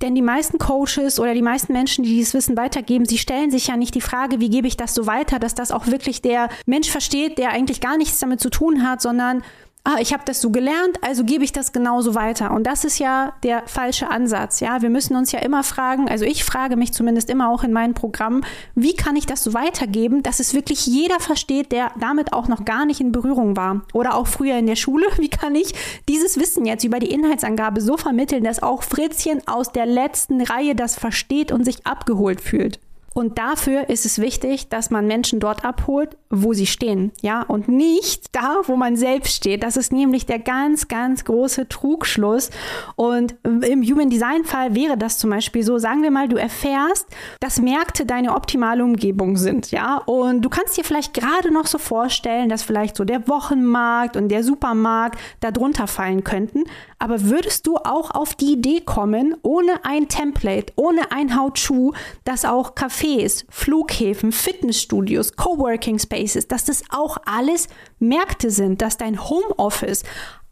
Denn 0.00 0.14
die 0.14 0.22
meisten 0.22 0.58
Coaches 0.58 1.18
oder 1.18 1.34
die 1.34 1.42
meisten 1.42 1.72
Menschen, 1.72 2.04
die 2.04 2.10
dieses 2.10 2.34
Wissen 2.34 2.56
weitergeben, 2.56 3.04
sie 3.04 3.18
stellen 3.18 3.50
sich 3.50 3.66
ja 3.66 3.76
nicht 3.76 3.96
die 3.96 4.00
Frage, 4.00 4.38
wie 4.38 4.48
gebe 4.48 4.68
ich 4.68 4.76
das 4.76 4.94
so 4.94 5.06
weiter, 5.06 5.40
dass 5.40 5.56
das 5.56 5.72
auch 5.72 5.88
wirklich 5.88 6.22
der 6.22 6.50
Mensch 6.66 6.88
versteht, 6.88 7.36
der 7.36 7.50
eigentlich 7.50 7.80
gar 7.80 7.96
nichts 7.96 8.20
damit 8.20 8.40
zu 8.40 8.48
tun 8.48 8.88
hat, 8.88 9.02
sondern 9.02 9.42
ah, 9.88 9.96
ich 10.00 10.12
habe 10.12 10.22
das 10.26 10.42
so 10.42 10.50
gelernt, 10.50 10.98
also 11.02 11.24
gebe 11.24 11.44
ich 11.44 11.52
das 11.52 11.72
genauso 11.72 12.14
weiter. 12.14 12.50
Und 12.50 12.64
das 12.64 12.84
ist 12.84 12.98
ja 12.98 13.32
der 13.42 13.62
falsche 13.66 14.10
Ansatz. 14.10 14.60
Ja, 14.60 14.82
wir 14.82 14.90
müssen 14.90 15.16
uns 15.16 15.32
ja 15.32 15.38
immer 15.38 15.62
fragen, 15.62 16.08
also 16.08 16.26
ich 16.26 16.44
frage 16.44 16.76
mich 16.76 16.92
zumindest 16.92 17.30
immer 17.30 17.48
auch 17.48 17.64
in 17.64 17.72
meinen 17.72 17.94
Programmen, 17.94 18.44
wie 18.74 18.94
kann 18.94 19.16
ich 19.16 19.24
das 19.24 19.42
so 19.42 19.54
weitergeben, 19.54 20.22
dass 20.22 20.40
es 20.40 20.52
wirklich 20.52 20.86
jeder 20.86 21.20
versteht, 21.20 21.72
der 21.72 21.92
damit 21.98 22.34
auch 22.34 22.48
noch 22.48 22.66
gar 22.66 22.84
nicht 22.84 23.00
in 23.00 23.12
Berührung 23.12 23.56
war. 23.56 23.82
Oder 23.94 24.14
auch 24.14 24.26
früher 24.26 24.58
in 24.58 24.66
der 24.66 24.76
Schule, 24.76 25.06
wie 25.16 25.30
kann 25.30 25.54
ich 25.54 25.72
dieses 26.06 26.38
Wissen 26.38 26.66
jetzt 26.66 26.84
über 26.84 26.98
die 26.98 27.10
Inhaltsangabe 27.10 27.80
so 27.80 27.96
vermitteln, 27.96 28.44
dass 28.44 28.62
auch 28.62 28.82
Fritzchen 28.82 29.46
aus 29.48 29.72
der 29.72 29.86
letzten 29.86 30.42
Reihe 30.42 30.74
das 30.74 30.96
versteht 30.96 31.50
und 31.50 31.64
sich 31.64 31.86
abgeholt 31.86 32.42
fühlt. 32.42 32.78
Und 33.18 33.36
dafür 33.36 33.90
ist 33.90 34.06
es 34.06 34.20
wichtig, 34.20 34.68
dass 34.68 34.90
man 34.90 35.08
Menschen 35.08 35.40
dort 35.40 35.64
abholt, 35.64 36.16
wo 36.30 36.52
sie 36.52 36.66
stehen, 36.66 37.10
ja, 37.20 37.42
und 37.42 37.66
nicht 37.66 38.26
da, 38.30 38.60
wo 38.66 38.76
man 38.76 38.94
selbst 38.94 39.34
steht. 39.34 39.64
Das 39.64 39.76
ist 39.76 39.92
nämlich 39.92 40.24
der 40.24 40.38
ganz, 40.38 40.86
ganz 40.86 41.24
große 41.24 41.68
Trugschluss. 41.68 42.50
Und 42.94 43.34
im 43.42 43.82
Human 43.82 44.08
Design 44.08 44.44
Fall 44.44 44.76
wäre 44.76 44.96
das 44.96 45.18
zum 45.18 45.30
Beispiel 45.30 45.64
so, 45.64 45.78
sagen 45.78 46.04
wir 46.04 46.12
mal, 46.12 46.28
du 46.28 46.36
erfährst, 46.36 47.08
dass 47.40 47.60
Märkte 47.60 48.06
deine 48.06 48.36
optimale 48.36 48.84
Umgebung 48.84 49.36
sind, 49.36 49.72
ja, 49.72 49.96
und 50.06 50.42
du 50.42 50.48
kannst 50.48 50.76
dir 50.76 50.84
vielleicht 50.84 51.12
gerade 51.12 51.52
noch 51.52 51.66
so 51.66 51.78
vorstellen, 51.78 52.48
dass 52.48 52.62
vielleicht 52.62 52.96
so 52.96 53.04
der 53.04 53.26
Wochenmarkt 53.26 54.16
und 54.16 54.28
der 54.28 54.44
Supermarkt 54.44 55.18
darunter 55.40 55.88
fallen 55.88 56.22
könnten. 56.22 56.62
Aber 56.98 57.22
würdest 57.22 57.66
du 57.66 57.76
auch 57.76 58.10
auf 58.10 58.34
die 58.34 58.52
Idee 58.54 58.80
kommen, 58.80 59.36
ohne 59.42 59.84
ein 59.84 60.08
Template, 60.08 60.72
ohne 60.76 61.12
ein 61.12 61.38
How-To, 61.38 61.94
dass 62.24 62.44
auch 62.44 62.74
Cafés, 62.74 63.44
Flughäfen, 63.48 64.32
Fitnessstudios, 64.32 65.36
Coworking 65.36 65.98
Spaces, 65.98 66.48
dass 66.48 66.64
das 66.64 66.82
auch 66.90 67.18
alles 67.24 67.68
Märkte 67.98 68.50
sind, 68.50 68.82
dass 68.82 68.96
dein 68.96 69.28
Homeoffice 69.28 70.02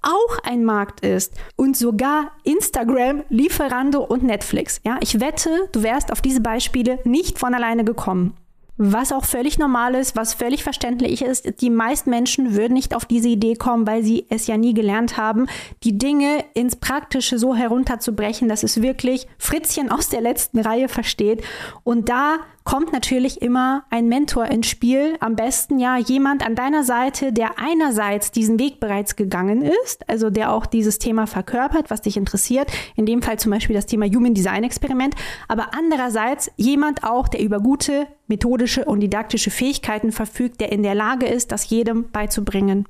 auch 0.02 0.38
ein 0.44 0.64
Markt 0.64 1.00
ist 1.00 1.34
und 1.56 1.76
sogar 1.76 2.30
Instagram, 2.44 3.24
Lieferando 3.28 4.04
und 4.04 4.22
Netflix. 4.22 4.80
Ja, 4.84 4.98
ich 5.00 5.20
wette, 5.20 5.68
du 5.72 5.82
wärst 5.82 6.12
auf 6.12 6.20
diese 6.20 6.40
Beispiele 6.40 7.00
nicht 7.04 7.38
von 7.38 7.54
alleine 7.54 7.84
gekommen. 7.84 8.34
Was 8.78 9.12
auch 9.12 9.24
völlig 9.24 9.58
normal 9.58 9.94
ist, 9.94 10.16
was 10.16 10.34
völlig 10.34 10.62
verständlich 10.62 11.22
ist, 11.22 11.62
die 11.62 11.70
meisten 11.70 12.10
Menschen 12.10 12.54
würden 12.54 12.74
nicht 12.74 12.94
auf 12.94 13.06
diese 13.06 13.28
Idee 13.28 13.54
kommen, 13.54 13.86
weil 13.86 14.02
sie 14.02 14.26
es 14.28 14.46
ja 14.46 14.58
nie 14.58 14.74
gelernt 14.74 15.16
haben, 15.16 15.46
die 15.82 15.96
Dinge 15.96 16.44
ins 16.52 16.76
Praktische 16.76 17.38
so 17.38 17.54
herunterzubrechen, 17.54 18.48
dass 18.48 18.62
es 18.62 18.82
wirklich 18.82 19.26
Fritzchen 19.38 19.90
aus 19.90 20.10
der 20.10 20.20
letzten 20.20 20.60
Reihe 20.60 20.88
versteht. 20.88 21.42
Und 21.84 22.10
da 22.10 22.40
kommt 22.66 22.92
natürlich 22.92 23.40
immer 23.40 23.84
ein 23.90 24.08
Mentor 24.08 24.46
ins 24.46 24.66
Spiel. 24.66 25.16
Am 25.20 25.36
besten 25.36 25.78
ja 25.78 25.96
jemand 25.96 26.44
an 26.44 26.56
deiner 26.56 26.82
Seite, 26.82 27.32
der 27.32 27.58
einerseits 27.58 28.32
diesen 28.32 28.58
Weg 28.58 28.80
bereits 28.80 29.16
gegangen 29.16 29.62
ist, 29.62 30.06
also 30.10 30.28
der 30.28 30.52
auch 30.52 30.66
dieses 30.66 30.98
Thema 30.98 31.26
verkörpert, 31.26 31.88
was 31.88 32.02
dich 32.02 32.16
interessiert. 32.16 32.70
In 32.96 33.06
dem 33.06 33.22
Fall 33.22 33.38
zum 33.38 33.52
Beispiel 33.52 33.76
das 33.76 33.86
Thema 33.86 34.06
Human 34.06 34.34
Design 34.34 34.64
Experiment. 34.64 35.14
Aber 35.48 35.68
andererseits 35.74 36.50
jemand 36.56 37.04
auch, 37.04 37.28
der 37.28 37.40
über 37.40 37.60
gute 37.60 38.08
methodische 38.26 38.84
und 38.84 38.98
didaktische 38.98 39.50
Fähigkeiten 39.50 40.10
verfügt, 40.10 40.60
der 40.60 40.72
in 40.72 40.82
der 40.82 40.96
Lage 40.96 41.26
ist, 41.26 41.52
das 41.52 41.70
jedem 41.70 42.10
beizubringen. 42.10 42.84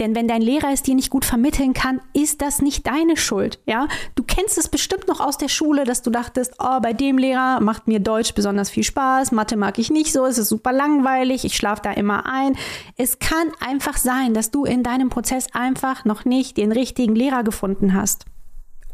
Denn 0.00 0.14
wenn 0.14 0.26
dein 0.26 0.42
Lehrer 0.42 0.72
es 0.72 0.82
dir 0.82 0.94
nicht 0.94 1.10
gut 1.10 1.24
vermitteln 1.24 1.74
kann, 1.74 2.00
ist 2.12 2.42
das 2.42 2.62
nicht 2.62 2.86
deine 2.86 3.16
Schuld, 3.16 3.60
ja? 3.66 3.88
Du 4.14 4.22
kennst 4.22 4.58
es 4.58 4.68
bestimmt 4.68 5.06
noch 5.08 5.20
aus 5.20 5.38
der 5.38 5.48
Schule, 5.48 5.84
dass 5.84 6.02
du 6.02 6.10
dachtest, 6.10 6.54
oh, 6.58 6.80
bei 6.80 6.92
dem 6.92 7.18
Lehrer 7.18 7.60
macht 7.60 7.88
mir 7.88 8.00
Deutsch 8.00 8.34
besonders 8.34 8.70
viel 8.70 8.84
Spaß, 8.84 9.32
Mathe 9.32 9.56
mag 9.56 9.78
ich 9.78 9.90
nicht 9.90 10.12
so, 10.12 10.24
es 10.24 10.38
ist 10.38 10.48
super 10.48 10.72
langweilig, 10.72 11.44
ich 11.44 11.56
schlafe 11.56 11.82
da 11.82 11.92
immer 11.92 12.26
ein. 12.26 12.56
Es 12.96 13.18
kann 13.18 13.52
einfach 13.60 13.96
sein, 13.96 14.34
dass 14.34 14.50
du 14.50 14.64
in 14.64 14.82
deinem 14.82 15.08
Prozess 15.08 15.46
einfach 15.52 16.04
noch 16.04 16.24
nicht 16.24 16.56
den 16.56 16.72
richtigen 16.72 17.14
Lehrer 17.14 17.44
gefunden 17.44 17.94
hast. 17.94 18.24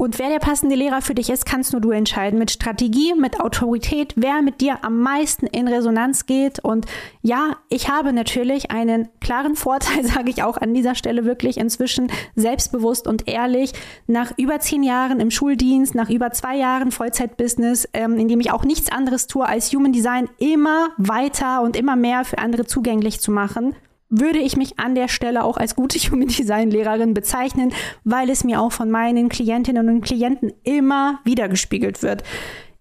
Und 0.01 0.17
wer 0.17 0.29
der 0.29 0.39
passende 0.39 0.77
Lehrer 0.77 1.01
für 1.01 1.13
dich 1.13 1.29
ist, 1.29 1.45
kannst 1.45 1.73
nur 1.73 1.81
du 1.81 1.91
entscheiden. 1.91 2.39
Mit 2.39 2.51
Strategie, 2.51 3.13
mit 3.15 3.41
Autorität, 3.41 4.13
wer 4.15 4.41
mit 4.41 4.61
dir 4.61 4.85
am 4.85 5.01
meisten 5.01 5.45
in 5.45 5.67
Resonanz 5.67 6.25
geht. 6.25 6.59
Und 6.59 6.85
ja, 7.21 7.57
ich 7.67 7.89
habe 7.89 8.13
natürlich 8.13 8.71
einen 8.71 9.09
klaren 9.19 9.57
Vorteil, 9.57 10.05
sage 10.07 10.29
ich 10.29 10.41
auch 10.41 10.55
an 10.55 10.73
dieser 10.73 10.95
Stelle 10.95 11.25
wirklich 11.25 11.57
inzwischen 11.57 12.09
selbstbewusst 12.37 13.07
und 13.07 13.27
ehrlich. 13.27 13.73
Nach 14.07 14.31
über 14.37 14.61
zehn 14.61 14.83
Jahren 14.83 15.19
im 15.19 15.31
Schuldienst, 15.31 15.95
nach 15.95 16.09
über 16.09 16.31
zwei 16.31 16.55
Jahren 16.55 16.91
Vollzeitbusiness, 16.91 17.89
ähm, 17.91 18.17
in 18.17 18.29
dem 18.29 18.39
ich 18.39 18.51
auch 18.51 18.63
nichts 18.63 18.89
anderes 18.89 19.27
tue, 19.27 19.45
als 19.45 19.73
Human 19.73 19.91
Design 19.91 20.29
immer 20.37 20.91
weiter 20.95 21.61
und 21.61 21.75
immer 21.75 21.97
mehr 21.97 22.23
für 22.23 22.37
andere 22.37 22.65
zugänglich 22.65 23.19
zu 23.19 23.31
machen 23.31 23.75
würde 24.09 24.39
ich 24.39 24.57
mich 24.57 24.79
an 24.79 24.95
der 24.95 25.07
Stelle 25.07 25.43
auch 25.43 25.57
als 25.57 25.75
gute 25.75 25.99
Human 26.11 26.27
Design 26.27 26.71
Lehrerin 26.71 27.13
bezeichnen, 27.13 27.73
weil 28.03 28.29
es 28.29 28.43
mir 28.43 28.61
auch 28.61 28.71
von 28.71 28.89
meinen 28.91 29.29
Klientinnen 29.29 29.89
und 29.89 30.01
Klienten 30.01 30.51
immer 30.63 31.19
wieder 31.23 31.47
gespiegelt 31.47 32.01
wird. 32.03 32.23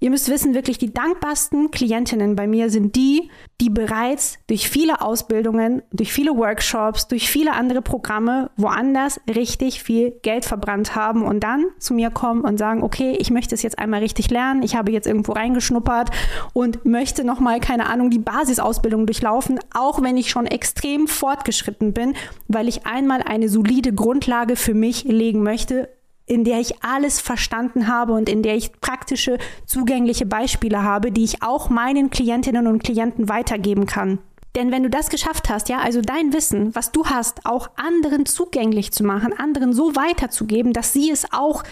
Ihr 0.00 0.10
müsst 0.10 0.30
wissen, 0.30 0.54
wirklich 0.54 0.78
die 0.78 0.94
dankbarsten 0.94 1.72
Klientinnen 1.72 2.36
bei 2.36 2.46
mir 2.46 2.70
sind 2.70 2.94
die, 2.94 3.32
die 3.60 3.68
bereits 3.68 4.38
durch 4.46 4.68
viele 4.68 5.00
Ausbildungen, 5.00 5.82
durch 5.90 6.12
viele 6.12 6.36
Workshops, 6.36 7.08
durch 7.08 7.28
viele 7.28 7.54
andere 7.54 7.82
Programme 7.82 8.48
woanders 8.56 9.20
richtig 9.28 9.82
viel 9.82 10.12
Geld 10.22 10.44
verbrannt 10.44 10.94
haben 10.94 11.24
und 11.24 11.42
dann 11.42 11.64
zu 11.80 11.94
mir 11.94 12.10
kommen 12.10 12.42
und 12.42 12.58
sagen, 12.58 12.84
okay, 12.84 13.16
ich 13.18 13.32
möchte 13.32 13.56
es 13.56 13.62
jetzt 13.62 13.80
einmal 13.80 13.98
richtig 13.98 14.30
lernen, 14.30 14.62
ich 14.62 14.76
habe 14.76 14.92
jetzt 14.92 15.08
irgendwo 15.08 15.32
reingeschnuppert 15.32 16.10
und 16.52 16.84
möchte 16.84 17.24
nochmal, 17.24 17.58
keine 17.58 17.86
Ahnung, 17.86 18.10
die 18.10 18.20
Basisausbildung 18.20 19.04
durchlaufen, 19.04 19.58
auch 19.74 20.00
wenn 20.00 20.16
ich 20.16 20.30
schon 20.30 20.46
extrem 20.46 21.08
fortgeschritten 21.08 21.92
bin, 21.92 22.14
weil 22.46 22.68
ich 22.68 22.86
einmal 22.86 23.22
eine 23.22 23.48
solide 23.48 23.92
Grundlage 23.92 24.54
für 24.54 24.74
mich 24.74 25.02
legen 25.02 25.42
möchte, 25.42 25.88
in 26.28 26.44
der 26.44 26.60
ich 26.60 26.84
alles 26.84 27.20
verstanden 27.20 27.88
habe 27.88 28.12
und 28.12 28.28
in 28.28 28.42
der 28.42 28.54
ich 28.54 28.72
praktische, 28.80 29.38
zugängliche 29.66 30.26
Beispiele 30.26 30.82
habe, 30.82 31.10
die 31.10 31.24
ich 31.24 31.42
auch 31.42 31.70
meinen 31.70 32.10
Klientinnen 32.10 32.66
und 32.66 32.84
Klienten 32.84 33.28
weitergeben 33.28 33.86
kann. 33.86 34.18
Denn 34.54 34.72
wenn 34.72 34.82
du 34.82 34.90
das 34.90 35.08
geschafft 35.08 35.48
hast, 35.50 35.68
ja, 35.68 35.78
also 35.78 36.00
dein 36.00 36.32
Wissen, 36.32 36.74
was 36.74 36.90
du 36.92 37.06
hast, 37.06 37.46
auch 37.46 37.70
anderen 37.76 38.26
zugänglich 38.26 38.92
zu 38.92 39.04
machen, 39.04 39.32
anderen 39.32 39.72
so 39.72 39.94
weiterzugeben, 39.94 40.72
dass 40.72 40.92
sie 40.92 41.10
es 41.10 41.32
auch 41.32 41.62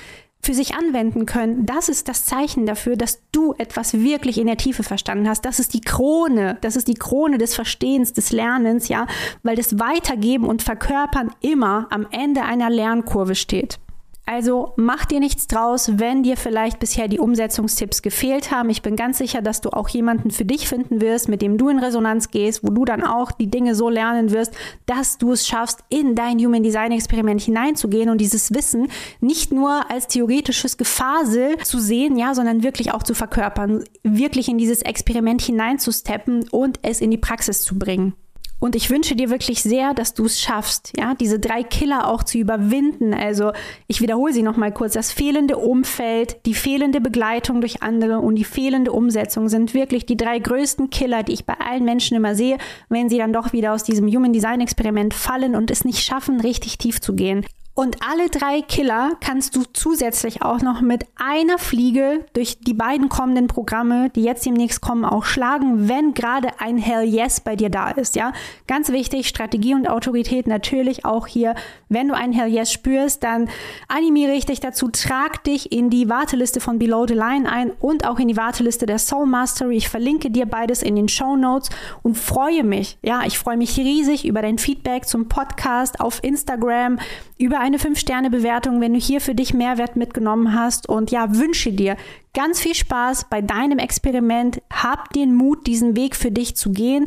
für 0.40 0.54
sich 0.54 0.76
anwenden 0.76 1.26
können, 1.26 1.66
das 1.66 1.88
ist 1.88 2.06
das 2.06 2.24
Zeichen 2.24 2.66
dafür, 2.66 2.96
dass 2.96 3.20
du 3.32 3.54
etwas 3.58 3.94
wirklich 3.94 4.38
in 4.38 4.46
der 4.46 4.56
Tiefe 4.56 4.84
verstanden 4.84 5.28
hast. 5.28 5.44
Das 5.44 5.58
ist 5.58 5.74
die 5.74 5.80
Krone, 5.80 6.58
das 6.60 6.76
ist 6.76 6.86
die 6.86 6.94
Krone 6.94 7.38
des 7.38 7.54
Verstehens, 7.54 8.12
des 8.12 8.30
Lernens, 8.30 8.88
ja, 8.88 9.06
weil 9.42 9.56
das 9.56 9.80
Weitergeben 9.80 10.46
und 10.46 10.62
Verkörpern 10.62 11.32
immer 11.40 11.88
am 11.90 12.06
Ende 12.12 12.42
einer 12.42 12.70
Lernkurve 12.70 13.34
steht. 13.34 13.80
Also 14.28 14.72
mach 14.74 15.04
dir 15.04 15.20
nichts 15.20 15.46
draus, 15.46 15.98
wenn 15.98 16.24
dir 16.24 16.36
vielleicht 16.36 16.80
bisher 16.80 17.06
die 17.06 17.20
Umsetzungstipps 17.20 18.02
gefehlt 18.02 18.50
haben. 18.50 18.70
Ich 18.70 18.82
bin 18.82 18.96
ganz 18.96 19.18
sicher, 19.18 19.40
dass 19.40 19.60
du 19.60 19.70
auch 19.70 19.88
jemanden 19.88 20.32
für 20.32 20.44
dich 20.44 20.68
finden 20.68 21.00
wirst, 21.00 21.28
mit 21.28 21.42
dem 21.42 21.58
du 21.58 21.68
in 21.68 21.78
Resonanz 21.78 22.32
gehst, 22.32 22.64
wo 22.64 22.70
du 22.70 22.84
dann 22.84 23.04
auch 23.04 23.30
die 23.30 23.46
Dinge 23.46 23.76
so 23.76 23.88
lernen 23.88 24.32
wirst, 24.32 24.52
dass 24.86 25.18
du 25.18 25.30
es 25.30 25.46
schaffst, 25.46 25.84
in 25.90 26.16
dein 26.16 26.40
Human 26.40 26.64
Design 26.64 26.90
Experiment 26.90 27.40
hineinzugehen 27.40 28.10
und 28.10 28.20
dieses 28.20 28.52
Wissen 28.52 28.88
nicht 29.20 29.52
nur 29.52 29.88
als 29.92 30.08
theoretisches 30.08 30.76
Gefasel 30.76 31.56
zu 31.58 31.78
sehen, 31.78 32.18
ja, 32.18 32.34
sondern 32.34 32.64
wirklich 32.64 32.92
auch 32.92 33.04
zu 33.04 33.14
verkörpern, 33.14 33.84
wirklich 34.02 34.48
in 34.48 34.58
dieses 34.58 34.82
Experiment 34.82 35.40
hineinzusteppen 35.40 36.48
und 36.48 36.80
es 36.82 37.00
in 37.00 37.12
die 37.12 37.18
Praxis 37.18 37.62
zu 37.62 37.78
bringen. 37.78 38.14
Und 38.58 38.74
ich 38.74 38.88
wünsche 38.88 39.14
dir 39.14 39.28
wirklich 39.28 39.62
sehr, 39.62 39.92
dass 39.92 40.14
du 40.14 40.24
es 40.24 40.40
schaffst, 40.40 40.92
ja, 40.96 41.14
diese 41.14 41.38
drei 41.38 41.62
Killer 41.62 42.08
auch 42.08 42.22
zu 42.22 42.38
überwinden. 42.38 43.12
Also, 43.12 43.52
ich 43.86 44.00
wiederhole 44.00 44.32
sie 44.32 44.42
nochmal 44.42 44.72
kurz. 44.72 44.94
Das 44.94 45.12
fehlende 45.12 45.58
Umfeld, 45.58 46.38
die 46.46 46.54
fehlende 46.54 47.02
Begleitung 47.02 47.60
durch 47.60 47.82
andere 47.82 48.18
und 48.20 48.36
die 48.36 48.44
fehlende 48.44 48.92
Umsetzung 48.92 49.48
sind 49.48 49.74
wirklich 49.74 50.06
die 50.06 50.16
drei 50.16 50.38
größten 50.38 50.88
Killer, 50.88 51.22
die 51.22 51.34
ich 51.34 51.44
bei 51.44 51.54
allen 51.54 51.84
Menschen 51.84 52.16
immer 52.16 52.34
sehe, 52.34 52.56
wenn 52.88 53.10
sie 53.10 53.18
dann 53.18 53.34
doch 53.34 53.52
wieder 53.52 53.74
aus 53.74 53.84
diesem 53.84 54.08
Human 54.08 54.32
Design 54.32 54.62
Experiment 54.62 55.12
fallen 55.12 55.54
und 55.54 55.70
es 55.70 55.84
nicht 55.84 56.02
schaffen, 56.02 56.40
richtig 56.40 56.78
tief 56.78 57.00
zu 57.00 57.14
gehen. 57.14 57.44
Und 57.78 57.98
alle 58.00 58.30
drei 58.30 58.62
Killer 58.62 59.18
kannst 59.20 59.54
du 59.54 59.62
zusätzlich 59.70 60.40
auch 60.40 60.62
noch 60.62 60.80
mit 60.80 61.04
einer 61.16 61.58
Fliege 61.58 62.24
durch 62.32 62.58
die 62.58 62.72
beiden 62.72 63.10
kommenden 63.10 63.48
Programme, 63.48 64.08
die 64.08 64.22
jetzt 64.22 64.46
demnächst 64.46 64.80
kommen, 64.80 65.04
auch 65.04 65.26
schlagen, 65.26 65.86
wenn 65.86 66.14
gerade 66.14 66.48
ein 66.58 66.78
Hell 66.78 67.04
Yes 67.04 67.42
bei 67.42 67.54
dir 67.54 67.68
da 67.68 67.90
ist. 67.90 68.16
Ja, 68.16 68.32
ganz 68.66 68.88
wichtig, 68.92 69.28
Strategie 69.28 69.74
und 69.74 69.90
Autorität 69.90 70.46
natürlich 70.46 71.04
auch 71.04 71.26
hier. 71.26 71.54
Wenn 71.90 72.08
du 72.08 72.14
ein 72.14 72.32
Hell 72.32 72.48
Yes 72.48 72.72
spürst, 72.72 73.22
dann 73.22 73.50
animiere 73.88 74.32
ich 74.32 74.46
dich 74.46 74.60
dazu, 74.60 74.88
trag 74.88 75.44
dich 75.44 75.70
in 75.70 75.90
die 75.90 76.08
Warteliste 76.08 76.60
von 76.60 76.78
Below 76.78 77.06
the 77.06 77.12
Line 77.12 77.46
ein 77.46 77.72
und 77.72 78.06
auch 78.06 78.18
in 78.18 78.28
die 78.28 78.38
Warteliste 78.38 78.86
der 78.86 78.98
Soul 78.98 79.26
Mastery. 79.26 79.76
Ich 79.76 79.90
verlinke 79.90 80.30
dir 80.30 80.46
beides 80.46 80.82
in 80.82 80.96
den 80.96 81.10
Show 81.10 81.36
Notes 81.36 81.68
und 82.02 82.16
freue 82.16 82.64
mich. 82.64 82.96
Ja, 83.02 83.24
ich 83.26 83.38
freue 83.38 83.58
mich 83.58 83.76
riesig 83.76 84.26
über 84.26 84.40
dein 84.40 84.56
Feedback 84.56 85.06
zum 85.06 85.28
Podcast 85.28 86.00
auf 86.00 86.24
Instagram, 86.24 86.98
über 87.36 87.65
eine 87.66 87.78
5-Sterne-Bewertung, 87.78 88.80
wenn 88.80 88.94
du 88.94 89.00
hier 89.00 89.20
für 89.20 89.34
dich 89.34 89.52
Mehrwert 89.52 89.96
mitgenommen 89.96 90.54
hast. 90.54 90.88
Und 90.88 91.10
ja, 91.10 91.34
wünsche 91.34 91.72
dir 91.72 91.96
ganz 92.32 92.60
viel 92.60 92.74
Spaß 92.74 93.26
bei 93.28 93.42
deinem 93.42 93.78
Experiment. 93.78 94.62
Hab 94.72 95.12
den 95.12 95.34
Mut, 95.34 95.66
diesen 95.66 95.96
Weg 95.96 96.14
für 96.14 96.30
dich 96.30 96.56
zu 96.56 96.70
gehen. 96.70 97.06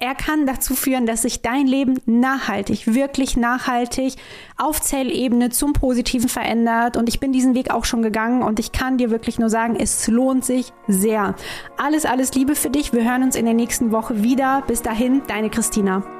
Er 0.00 0.14
kann 0.14 0.46
dazu 0.46 0.76
führen, 0.76 1.06
dass 1.06 1.22
sich 1.22 1.42
dein 1.42 1.66
Leben 1.66 2.00
nachhaltig, 2.06 2.94
wirklich 2.94 3.36
nachhaltig 3.36 4.14
auf 4.56 4.80
Zellebene 4.80 5.50
zum 5.50 5.72
Positiven 5.72 6.28
verändert. 6.28 6.96
Und 6.96 7.08
ich 7.08 7.18
bin 7.18 7.32
diesen 7.32 7.56
Weg 7.56 7.72
auch 7.72 7.84
schon 7.84 8.02
gegangen 8.02 8.44
und 8.44 8.60
ich 8.60 8.70
kann 8.70 8.98
dir 8.98 9.10
wirklich 9.10 9.40
nur 9.40 9.50
sagen, 9.50 9.74
es 9.74 10.06
lohnt 10.06 10.44
sich 10.44 10.72
sehr. 10.86 11.34
Alles, 11.76 12.04
alles 12.04 12.32
Liebe 12.34 12.54
für 12.54 12.70
dich. 12.70 12.92
Wir 12.92 13.02
hören 13.02 13.24
uns 13.24 13.34
in 13.34 13.44
der 13.44 13.54
nächsten 13.54 13.90
Woche 13.90 14.22
wieder. 14.22 14.62
Bis 14.68 14.82
dahin, 14.82 15.22
deine 15.26 15.50
Christina. 15.50 16.17